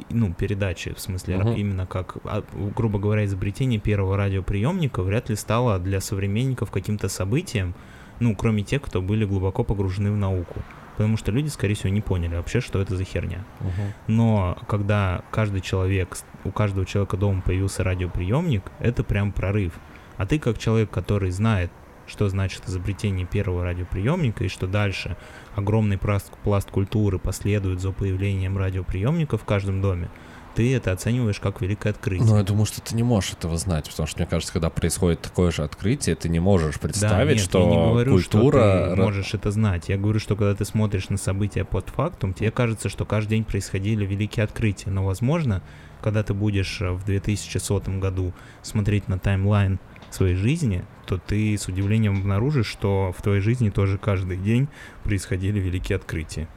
[0.10, 1.54] ну, передачи, в смысле, Мгм.
[1.54, 2.44] именно как, а,
[2.76, 7.74] грубо говоря, изобретение первого радиоприемника вряд ли стало для современников каким-то событием,
[8.20, 10.62] ну, кроме тех, кто были глубоко погружены в науку.
[10.98, 13.46] Потому что люди, скорее всего, не поняли вообще, что это за херня.
[13.60, 13.94] Мгм.
[14.08, 19.74] Но когда каждый человек, у каждого человека дома появился радиоприемник, это прям прорыв.
[20.18, 21.72] А ты как человек, который знает,
[22.08, 25.18] что значит изобретение первого радиоприемника и что дальше
[25.56, 30.10] огромный пласт, пласт культуры последует за появлением радиоприемника в каждом доме,
[30.58, 32.28] ты это оцениваешь как великое открытие.
[32.28, 35.22] Ну, я думаю, что ты не можешь этого знать, потому что, мне кажется, когда происходит
[35.22, 38.58] такое же открытие, ты не можешь Да, представить, нет, что я не говорю, культура...
[38.58, 39.88] что ты можешь это знать.
[39.88, 43.44] Я говорю, что когда ты смотришь на события под фактум, тебе кажется, что каждый день
[43.44, 44.90] происходили великие открытия.
[44.90, 45.62] Но, возможно,
[46.02, 48.34] когда ты будешь в 2100 году
[48.64, 49.80] смотреть на таймлайн
[50.18, 54.68] своей жизни, то ты с удивлением обнаружишь, что в твоей жизни тоже каждый день
[55.04, 56.48] происходили великие открытия.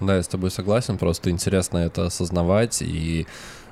[0.00, 3.26] Да, я с тобой согласен, просто интересно это осознавать и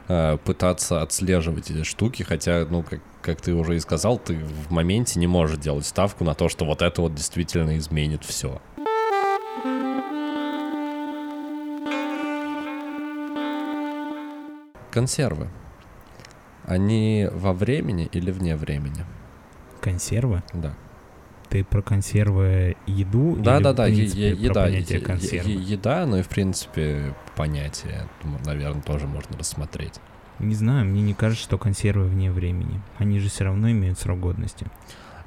[0.08, 4.70] э, пытаться отслеживать эти штуки, хотя, ну, как, как ты уже и сказал, ты в
[4.70, 8.60] моменте не можешь делать ставку на то, что вот это вот действительно изменит все.
[14.90, 15.48] Консервы.
[16.68, 19.04] Они во времени или вне времени?
[19.80, 20.42] Консервы?
[20.52, 20.74] Да.
[21.48, 23.36] Ты про консервы еду?
[23.36, 25.50] Да, или, да, да, принципе, е- еда, понятие е- консервы?
[25.50, 28.06] е- еда, ну и в принципе понятие,
[28.44, 29.94] наверное, тоже можно рассмотреть.
[30.40, 32.80] Не знаю, мне не кажется, что консервы вне времени.
[32.98, 34.66] Они же все равно имеют срок годности.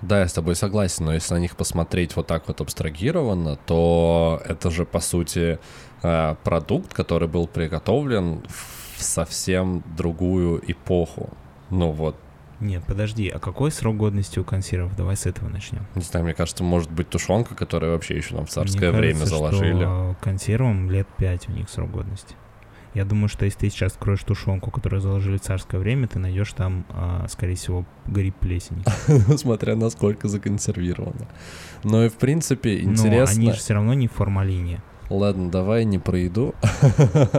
[0.01, 4.41] Да, я с тобой согласен, но если на них посмотреть вот так вот абстрагированно, то
[4.45, 5.59] это же, по сути,
[6.03, 11.29] э, продукт, который был приготовлен в совсем другую эпоху.
[11.69, 12.15] Ну вот,
[12.59, 14.95] Нет, подожди, а какой срок годности у консервов?
[14.95, 15.85] Давай с этого начнем.
[15.95, 19.19] не знаю, мне кажется, может быть тушенка, которая вообще еще нам в царское Мне время
[19.19, 19.83] кажется, заложили.
[19.83, 22.35] Что консервам лет 5 у них срок годности.
[22.93, 26.51] Я думаю, что если ты сейчас откроешь тушенку, которую заложили в царское время, ты найдешь
[26.51, 28.83] там, а, скорее всего, гриб плесени.
[29.37, 31.27] смотря насколько законсервировано.
[31.83, 33.41] Но и в принципе Но интересно.
[33.41, 34.81] они же все равно не в формалине.
[35.12, 36.55] Ладно, давай не про еду.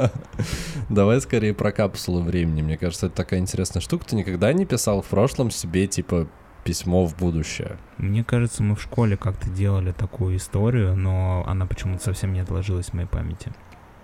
[0.91, 2.61] давай скорее про капсулы времени.
[2.61, 4.05] Мне кажется, это такая интересная штука.
[4.05, 6.29] Ты никогда не писал в прошлом себе типа
[6.65, 7.79] письмо в будущее.
[7.97, 12.91] Мне кажется, мы в школе как-то делали такую историю, но она почему-то совсем не отложилась
[12.91, 13.51] в моей памяти.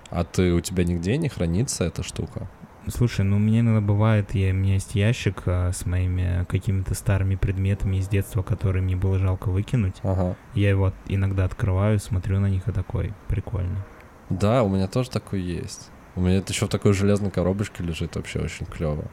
[0.08, 2.48] А ты у тебя нигде не хранится эта штука?
[2.86, 7.34] Слушай, ну меня иногда бывает, я, у меня есть ящик а, с моими какими-то старыми
[7.34, 9.96] предметами из детства, которые мне было жалко выкинуть.
[10.02, 10.36] Ага.
[10.54, 13.84] Я его от- иногда открываю, смотрю на них и такой, прикольно.
[14.30, 15.90] Да, у меня тоже такой есть.
[16.14, 19.04] У меня это еще в такой железной коробочке лежит вообще очень клево.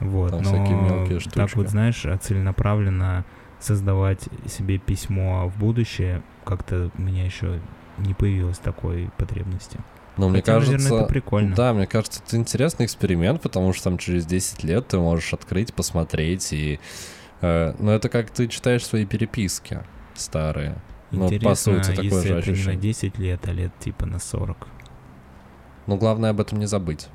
[0.00, 1.56] Вот, Там но всякие мелкие так штучки.
[1.56, 3.24] вот, знаешь, а целенаправленно
[3.58, 7.60] создавать себе письмо в будущее, как-то у меня еще
[7.98, 9.78] не появилось такой потребности.
[10.16, 11.54] Но мне Хотя, кажется, наверное, это прикольно.
[11.56, 15.74] Да, мне кажется, это интересный эксперимент, потому что там через 10 лет ты можешь открыть,
[15.74, 16.78] посмотреть и...
[17.40, 19.80] э, ну, это как ты читаешь свои переписки
[20.14, 20.76] старые.
[21.10, 22.80] Ну, по Интересно, сути, такое если же это не на ощущение.
[22.80, 24.68] 10 лет, а лет типа на 40.
[25.86, 27.08] Но главное об этом не забыть.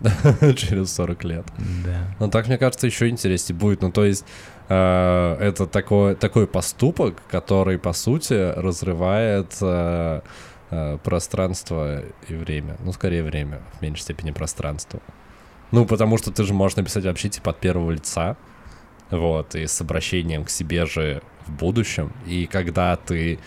[0.56, 1.46] через 40 лет.
[1.84, 2.14] Да.
[2.18, 3.82] Ну, так, мне кажется, еще интереснее будет.
[3.82, 4.24] Ну, то есть,
[4.68, 10.20] э, это такой, такой поступок, который, по сути, разрывает э,
[11.04, 12.76] пространство и время.
[12.84, 15.00] Ну, скорее, время, в меньшей степени пространство.
[15.72, 18.36] Ну, потому что ты же можешь написать вообще, типа, от первого лица,
[19.10, 22.12] вот, и с обращением к себе же в будущем.
[22.26, 23.38] И когда ты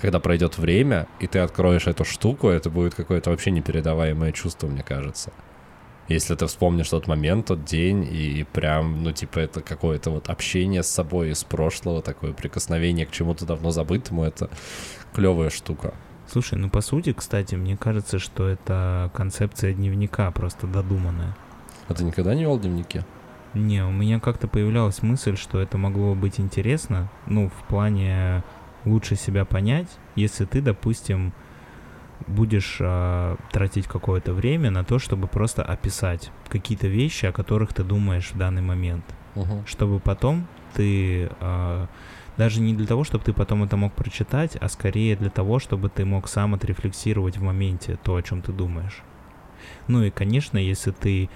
[0.00, 4.82] когда пройдет время, и ты откроешь эту штуку, это будет какое-то вообще непередаваемое чувство, мне
[4.82, 5.32] кажется.
[6.08, 10.82] Если ты вспомнишь тот момент, тот день, и прям, ну, типа, это какое-то вот общение
[10.82, 14.48] с собой из прошлого, такое прикосновение к чему-то давно забытому, это
[15.12, 15.94] клевая штука.
[16.30, 21.34] Слушай, ну по сути, кстати, мне кажется, что это концепция дневника просто додуманная.
[21.88, 23.02] А ты никогда не вел дневники?
[23.54, 28.42] Не, у меня как-то появлялась мысль, что это могло быть интересно, ну, в плане
[28.84, 31.32] лучше себя понять, если ты, допустим,
[32.26, 37.82] будешь а, тратить какое-то время на то, чтобы просто описать какие-то вещи, о которых ты
[37.84, 39.04] думаешь в данный момент,
[39.34, 39.64] Угу.
[39.66, 41.86] чтобы потом ты, а,
[42.38, 45.88] Даже не для того, чтобы ты потом это мог прочитать, а скорее для того, чтобы
[45.88, 49.02] ты мог сам отрефлексировать в моменте то, о чем ты думаешь.
[49.88, 51.28] Ну и, конечно, если ты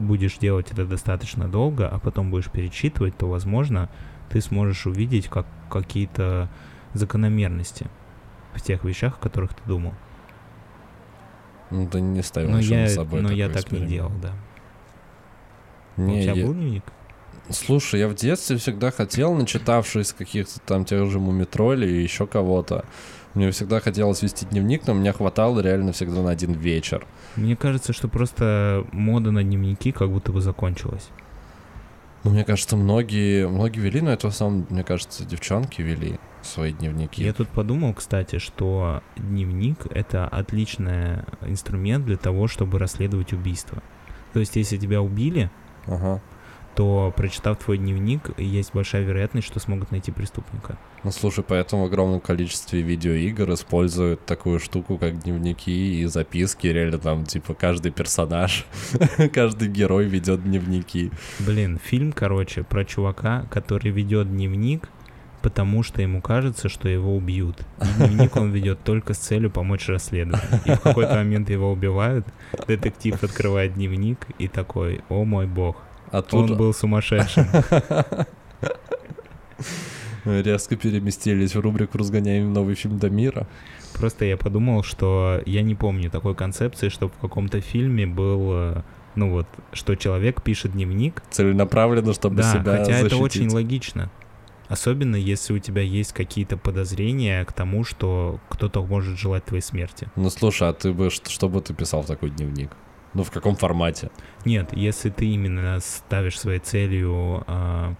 [0.00, 3.88] будешь делать это достаточно долго, а потом будешь перечитывать, то, возможно,
[4.30, 6.48] ты сможешь увидеть как какие-то
[6.92, 7.86] закономерности
[8.54, 9.94] в тех вещах, о которых ты думал.
[11.70, 13.90] Ну, ты не ставил Но я, над собой но я так не эксперимент.
[13.90, 14.32] делал, да.
[15.96, 16.84] Не, У тебя я- был дневник?
[17.50, 22.84] Слушай, я в детстве всегда хотел, начитавшись каких-то там тех же мумитролей и еще кого-то,
[23.34, 27.06] мне всегда хотелось вести дневник, но мне хватало реально всегда на один вечер.
[27.36, 31.08] Мне кажется, что просто мода на дневники как будто бы закончилась.
[32.24, 36.72] Ну, мне кажется, многие, многие вели, но это в основном, мне кажется, девчонки вели свои
[36.72, 37.24] дневники.
[37.24, 43.82] Я тут подумал, кстати, что дневник— это отличный инструмент для того, чтобы расследовать убийство.
[44.34, 45.50] То есть, если тебя убили,
[45.86, 46.20] Ага.
[46.74, 50.78] То, прочитав твой дневник, есть большая вероятность, что смогут найти преступника.
[51.04, 56.66] Ну, слушай, поэтому в огромном количестве видеоигр используют такую штуку, как дневники и записки.
[56.66, 58.66] Реально там, типа, каждый персонаж,
[59.32, 61.10] каждый герой ведет дневники.
[61.40, 64.88] Блин, фильм, короче, про чувака, который ведет дневник,
[65.42, 67.60] потому что ему кажется, что его убьют.
[67.80, 70.60] И дневник он ведет только с целью помочь расследованию.
[70.64, 72.26] И в какой-то момент его убивают,
[72.66, 75.76] детектив открывает дневник и такой, о мой бог,
[76.12, 77.46] А тут он был сумасшедшим.
[80.24, 83.48] резко переместились в рубрику «Разгоняем новый фильм до мира».
[83.94, 88.82] Просто я подумал, что я не помню такой концепции, что в каком-то фильме был, э,
[89.14, 93.20] ну вот, что человек пишет дневник, Целенаправленно, чтобы да, себя хотя это защитить.
[93.20, 94.10] очень логично.
[94.68, 100.08] Особенно если у тебя есть какие-то подозрения к тому, что кто-то может желать твоей смерти.
[100.16, 102.70] Ну, слушай, а ты бы, что, что бы ты писал в такой дневник?
[103.14, 104.10] Ну, в каком формате?
[104.44, 107.94] Нет, если ты именно ставишь своей целью а,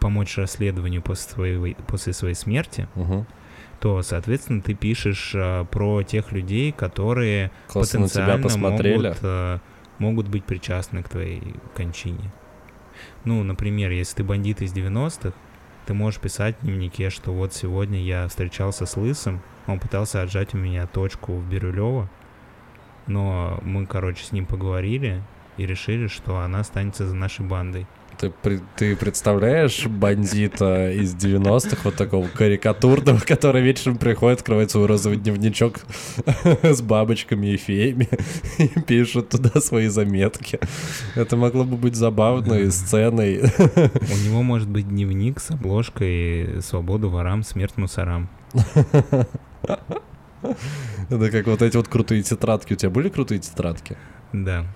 [0.00, 3.26] помочь расследованию после своей, после своей смерти, Угу.
[3.80, 8.96] то, соответственно, ты пишешь а, про тех людей, которые Классно потенциально посмотрели.
[9.08, 9.58] могут, э,
[9.98, 12.32] могут быть причастны к твоей кончине.
[13.24, 15.32] Ну, например, если ты бандит из 90-х,
[15.86, 20.54] ты можешь писать в дневнике, что вот сегодня я встречался с Лысым, он пытался отжать
[20.54, 22.08] у меня точку в Бирюлево,
[23.06, 25.22] но мы, короче, с ним поговорили
[25.56, 27.86] и решили, что она останется за нашей бандой.
[28.18, 28.32] Ты,
[28.76, 35.80] ты представляешь бандита из 90-х, вот такого карикатурного, который вечером приходит, открывает свой розовый дневничок
[36.62, 38.08] с бабочками и феями
[38.58, 40.60] и пишет туда свои заметки.
[41.16, 43.40] Это могло бы быть забавной сценой.
[43.40, 48.28] У него может быть дневник с обложкой «Свободу ворам, смерть мусорам».
[51.10, 52.74] Это как вот эти вот крутые тетрадки.
[52.74, 53.96] У тебя были крутые тетрадки?
[54.32, 54.66] Да.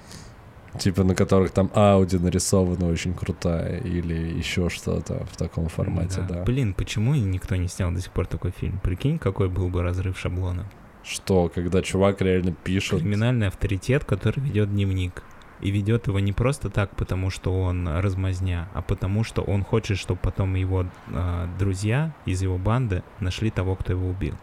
[0.79, 6.45] Типа на которых там Ауди нарисована очень крутая или еще что-то в таком формате, да.
[6.45, 8.79] Блин, почему никто не снял до сих пор такой фильм?
[8.81, 10.71] Прикинь, какой был бы разрыв шаблона.
[11.03, 13.01] Что, когда чувак реально пишет...
[13.01, 15.23] Криминальный авторитет, который ведет дневник.
[15.61, 19.99] И ведет его не просто так, потому что он размазня, а потому что он хочет,
[19.99, 24.35] чтобы потом его а, друзья из его банды нашли того, кто его убил.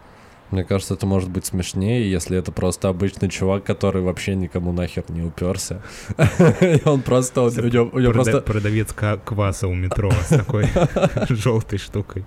[0.50, 5.04] Мне кажется, это может быть смешнее, если это просто обычный чувак, который вообще никому нахер
[5.08, 5.82] не уперся.
[6.60, 10.68] И он просто, у него просто, Продавец кваса у метро с такой
[11.28, 12.24] желтой штукой.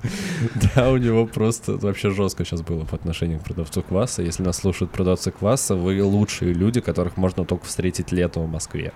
[0.76, 4.22] да, у него просто вообще жестко сейчас было по отношению к продавцу кваса.
[4.22, 8.94] Если нас слушают продавцы кваса, вы лучшие люди, которых можно только встретить летом в Москве.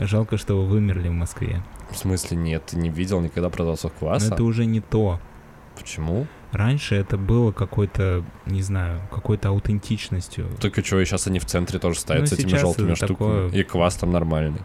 [0.00, 1.62] Жалко, что вы вымерли в Москве.
[1.90, 4.34] В смысле, нет, ты не видел никогда продавцов Но кваса?
[4.34, 5.20] это уже не то.
[5.76, 6.26] Почему?
[6.52, 10.46] Раньше это было какой-то, не знаю, какой-то аутентичностью.
[10.60, 13.48] Только что, и сейчас они в центре тоже ставят Ну, с этими желтыми штуками.
[13.48, 14.60] такое- И квас там нормальный.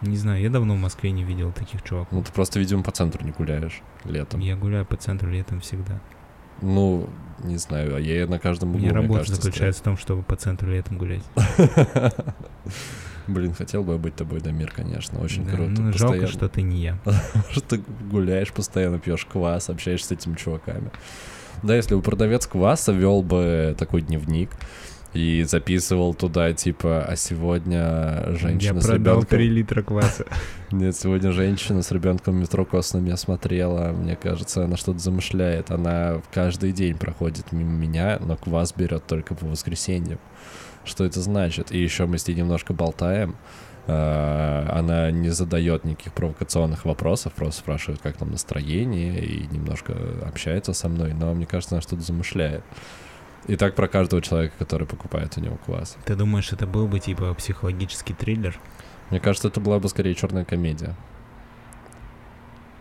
[0.00, 2.10] Не знаю, я давно в Москве не видел таких чуваков.
[2.12, 4.40] Ну, ты просто, видимо, по центру не гуляешь летом.
[4.40, 6.00] Я гуляю по центру летом всегда.
[6.62, 7.08] Ну,
[7.44, 9.96] не знаю, а я на каждом У углу, меня мне работа кажется, заключается в том,
[9.98, 11.22] чтобы по центру летом гулять.
[13.26, 15.20] Блин, хотел бы я быть тобой, Дамир, конечно.
[15.20, 15.70] Очень Да, круто.
[15.70, 16.98] ну, жалко, Постоянно- что ты не я.
[17.50, 20.90] что ты гуляешь, постоянно пьешь квас, общаешься с этими чуваками.
[21.62, 24.50] Да, если бы продавец кваса вел бы такой дневник
[25.12, 27.76] и записывал туда, типа, а сегодня
[28.28, 29.38] Я женщина с продал ребенком...
[29.38, 30.24] 3 литра кваса.
[30.70, 33.92] Нет, сегодня женщина с ребенком в метро косо на меня смотрела.
[33.92, 35.70] Мне кажется, она что-то замышляет.
[35.70, 40.20] Она каждый день проходит мимо меня, но квас берет только по воскресеньям.
[40.84, 41.72] Что это значит?
[41.72, 43.36] И еще мы с ней немножко болтаем.
[43.86, 50.72] А, Она не задает никаких провокационных вопросов, просто спрашивает, как там настроение, и немножко общается
[50.72, 52.62] со мной, но мне кажется, она что-то замышляет.
[53.46, 55.96] И так про каждого человека, который покупает у него квас.
[56.04, 58.58] Ты думаешь, это был бы типа психологический триллер?
[59.10, 60.94] Мне кажется, это была бы скорее черная комедия.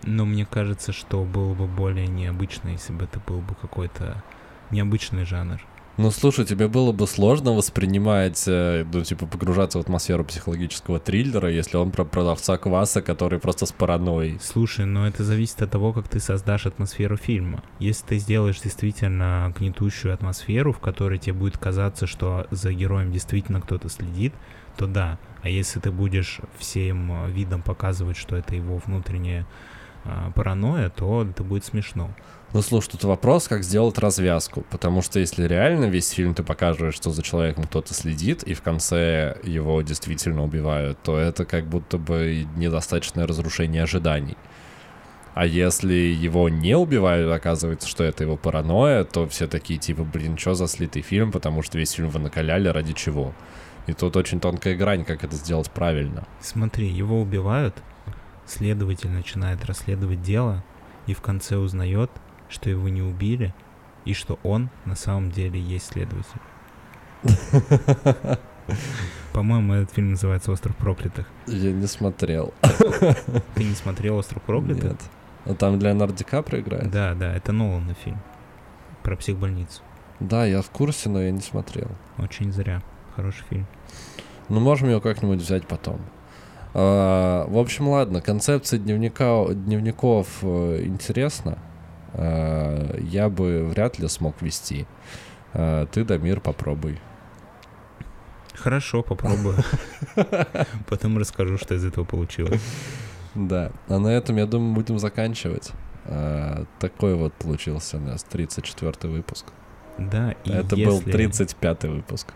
[0.03, 4.23] Но мне кажется, что было бы более необычно, если бы это был бы какой-то
[4.69, 5.59] необычный жанр.
[5.99, 11.51] Ну, слушай, тебе было бы сложно воспринимать, э, ну, типа, погружаться в атмосферу психологического триллера,
[11.51, 14.39] если он про продавца кваса, который просто с паранойей.
[14.41, 17.65] Слушай, но это зависит от того, как ты создашь атмосферу фильма.
[17.79, 23.59] Если ты сделаешь действительно гнетущую атмосферу, в которой тебе будет казаться, что за героем действительно
[23.59, 24.33] кто-то следит,
[24.77, 25.19] то да.
[25.41, 29.45] А если ты будешь всем видом показывать, что это его внутренняя
[30.05, 32.09] а, паранойя, то это будет смешно.
[32.51, 34.65] Ну, слушай, тут вопрос, как сделать развязку.
[34.71, 38.63] Потому что если реально весь фильм ты покажешь, что за человеком кто-то следит, и в
[38.63, 44.35] конце его действительно убивают, то это как будто бы недостаточное разрушение ожиданий.
[45.35, 50.37] А если его не убивают, оказывается, что это его паранойя, то все такие типа, блин,
[50.37, 53.33] что за слитый фильм, потому что весь фильм вы накаляли ради чего.
[53.85, 56.27] И тут очень тонкая грань, как это сделать правильно.
[56.41, 57.75] Смотри, его убивают,
[58.47, 60.63] следователь начинает расследовать дело,
[61.05, 62.09] и в конце узнает,
[62.49, 63.53] что его не убили,
[64.05, 66.41] и что он на самом деле есть следователь.
[69.33, 71.27] По-моему, этот фильм называется «Остров проклятых».
[71.47, 72.53] Я не смотрел.
[73.55, 74.83] Ты не смотрел «Остров проклятых»?
[74.83, 75.01] Нет.
[75.45, 76.91] А там Леонард Ди Каприо играет?
[76.91, 78.19] Да, да, это Нолана фильм.
[79.03, 79.81] Про психбольницу.
[80.19, 81.89] Да, я в курсе, но я не смотрел.
[82.17, 82.81] Очень зря.
[83.15, 83.65] Хороший фильм.
[84.49, 86.01] Ну, можем его как-нибудь взять потом.
[86.73, 91.57] А, в общем, ладно, концепция дневника, дневников э, интересна.
[92.13, 94.87] А, я бы вряд ли смог вести.
[95.53, 96.99] А, ты, Дамир, попробуй.
[98.55, 99.55] Хорошо, попробую.
[100.87, 102.61] Потом расскажу, что из этого получилось.
[103.35, 103.71] Да.
[103.87, 105.71] А на этом, я думаю, будем заканчивать.
[106.05, 109.45] А, такой вот получился у нас 34-й выпуск.
[109.97, 110.85] Да, и Это если...
[110.85, 112.33] был 35-й выпуск.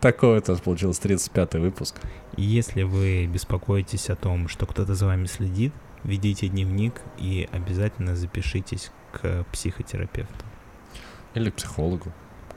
[0.00, 1.96] Такой вот у нас получился 35-й выпуск.
[2.36, 5.72] Если вы беспокоитесь о том, что кто-то за вами следит,
[6.08, 10.44] ведите дневник и обязательно запишитесь к психотерапевту.
[11.34, 12.12] Или к психологу.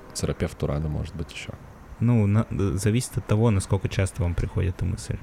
[0.10, 1.50] К терапевту рано, может быть, еще.
[2.00, 5.18] Ну, на- зависит от того, насколько часто вам приходит эта мысль.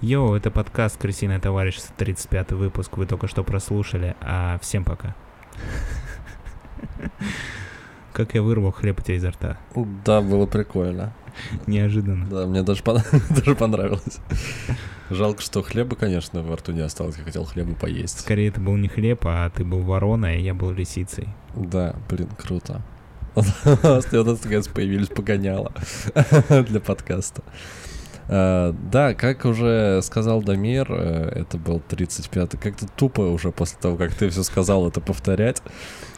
[0.00, 5.14] Йоу, это подкаст «Крысиное товарищество», 35 выпуск, вы только что прослушали, а всем пока.
[8.20, 9.56] Как я вырвал хлеб у тебя изо рта.
[10.04, 11.14] Да, было прикольно.
[11.66, 12.26] Неожиданно.
[12.26, 13.02] Да, мне даже, пон-
[13.34, 14.18] даже понравилось.
[15.08, 17.16] Жалко, что хлеба, конечно, во рту не осталось.
[17.16, 18.20] Я хотел хлеба поесть.
[18.20, 21.28] Скорее, это был не хлеб, а ты был вороной, а я был лисицей.
[21.54, 22.82] Да, блин, круто.
[23.34, 25.72] У нас наконец появились погоняла
[26.68, 27.42] для подкаста.
[28.28, 32.58] А, Да, как уже сказал Дамир, э, это был 35-й.
[32.58, 35.62] Как-то тупо уже после того, как ты все сказал, это повторять.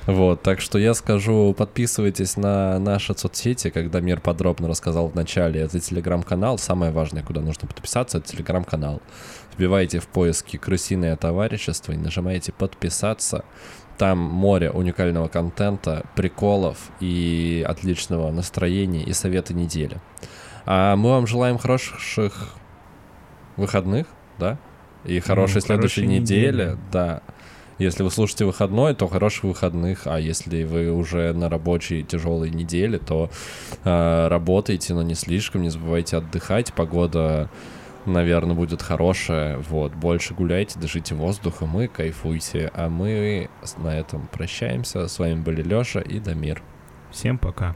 [0.07, 5.61] Вот, так что я скажу, подписывайтесь на наши соцсети, как Дамир подробно рассказал в начале.
[5.61, 6.59] Это телеграм-канал.
[6.59, 9.01] Самое важное, куда нужно подписаться, это телеграм-канал.
[9.57, 13.45] Вбивайте в поиске «Крысиное товарищество» и нажимаете «Подписаться».
[13.99, 20.01] Там море уникального контента, приколов и отличного настроения и советы недели.
[20.65, 22.55] А мы вам желаем хороших
[23.57, 24.07] выходных,
[24.39, 24.59] да?
[25.05, 26.79] И хорошей Ну, следующей недели, недели.
[26.91, 27.23] да.
[27.83, 33.01] Если вы слушаете выходной, то хороших выходных, а если вы уже на рабочей тяжелой неделе,
[33.01, 33.29] то
[33.83, 36.73] э, работайте, но не слишком, не забывайте отдыхать.
[36.75, 37.51] Погода,
[38.07, 39.59] наверное, будет хорошая.
[39.59, 42.71] Вот, больше гуляйте, дышите воздухом и кайфуйте.
[42.73, 45.09] А мы на этом прощаемся.
[45.09, 46.63] С вами были Лёша и Дамир.
[47.11, 47.75] Всем пока.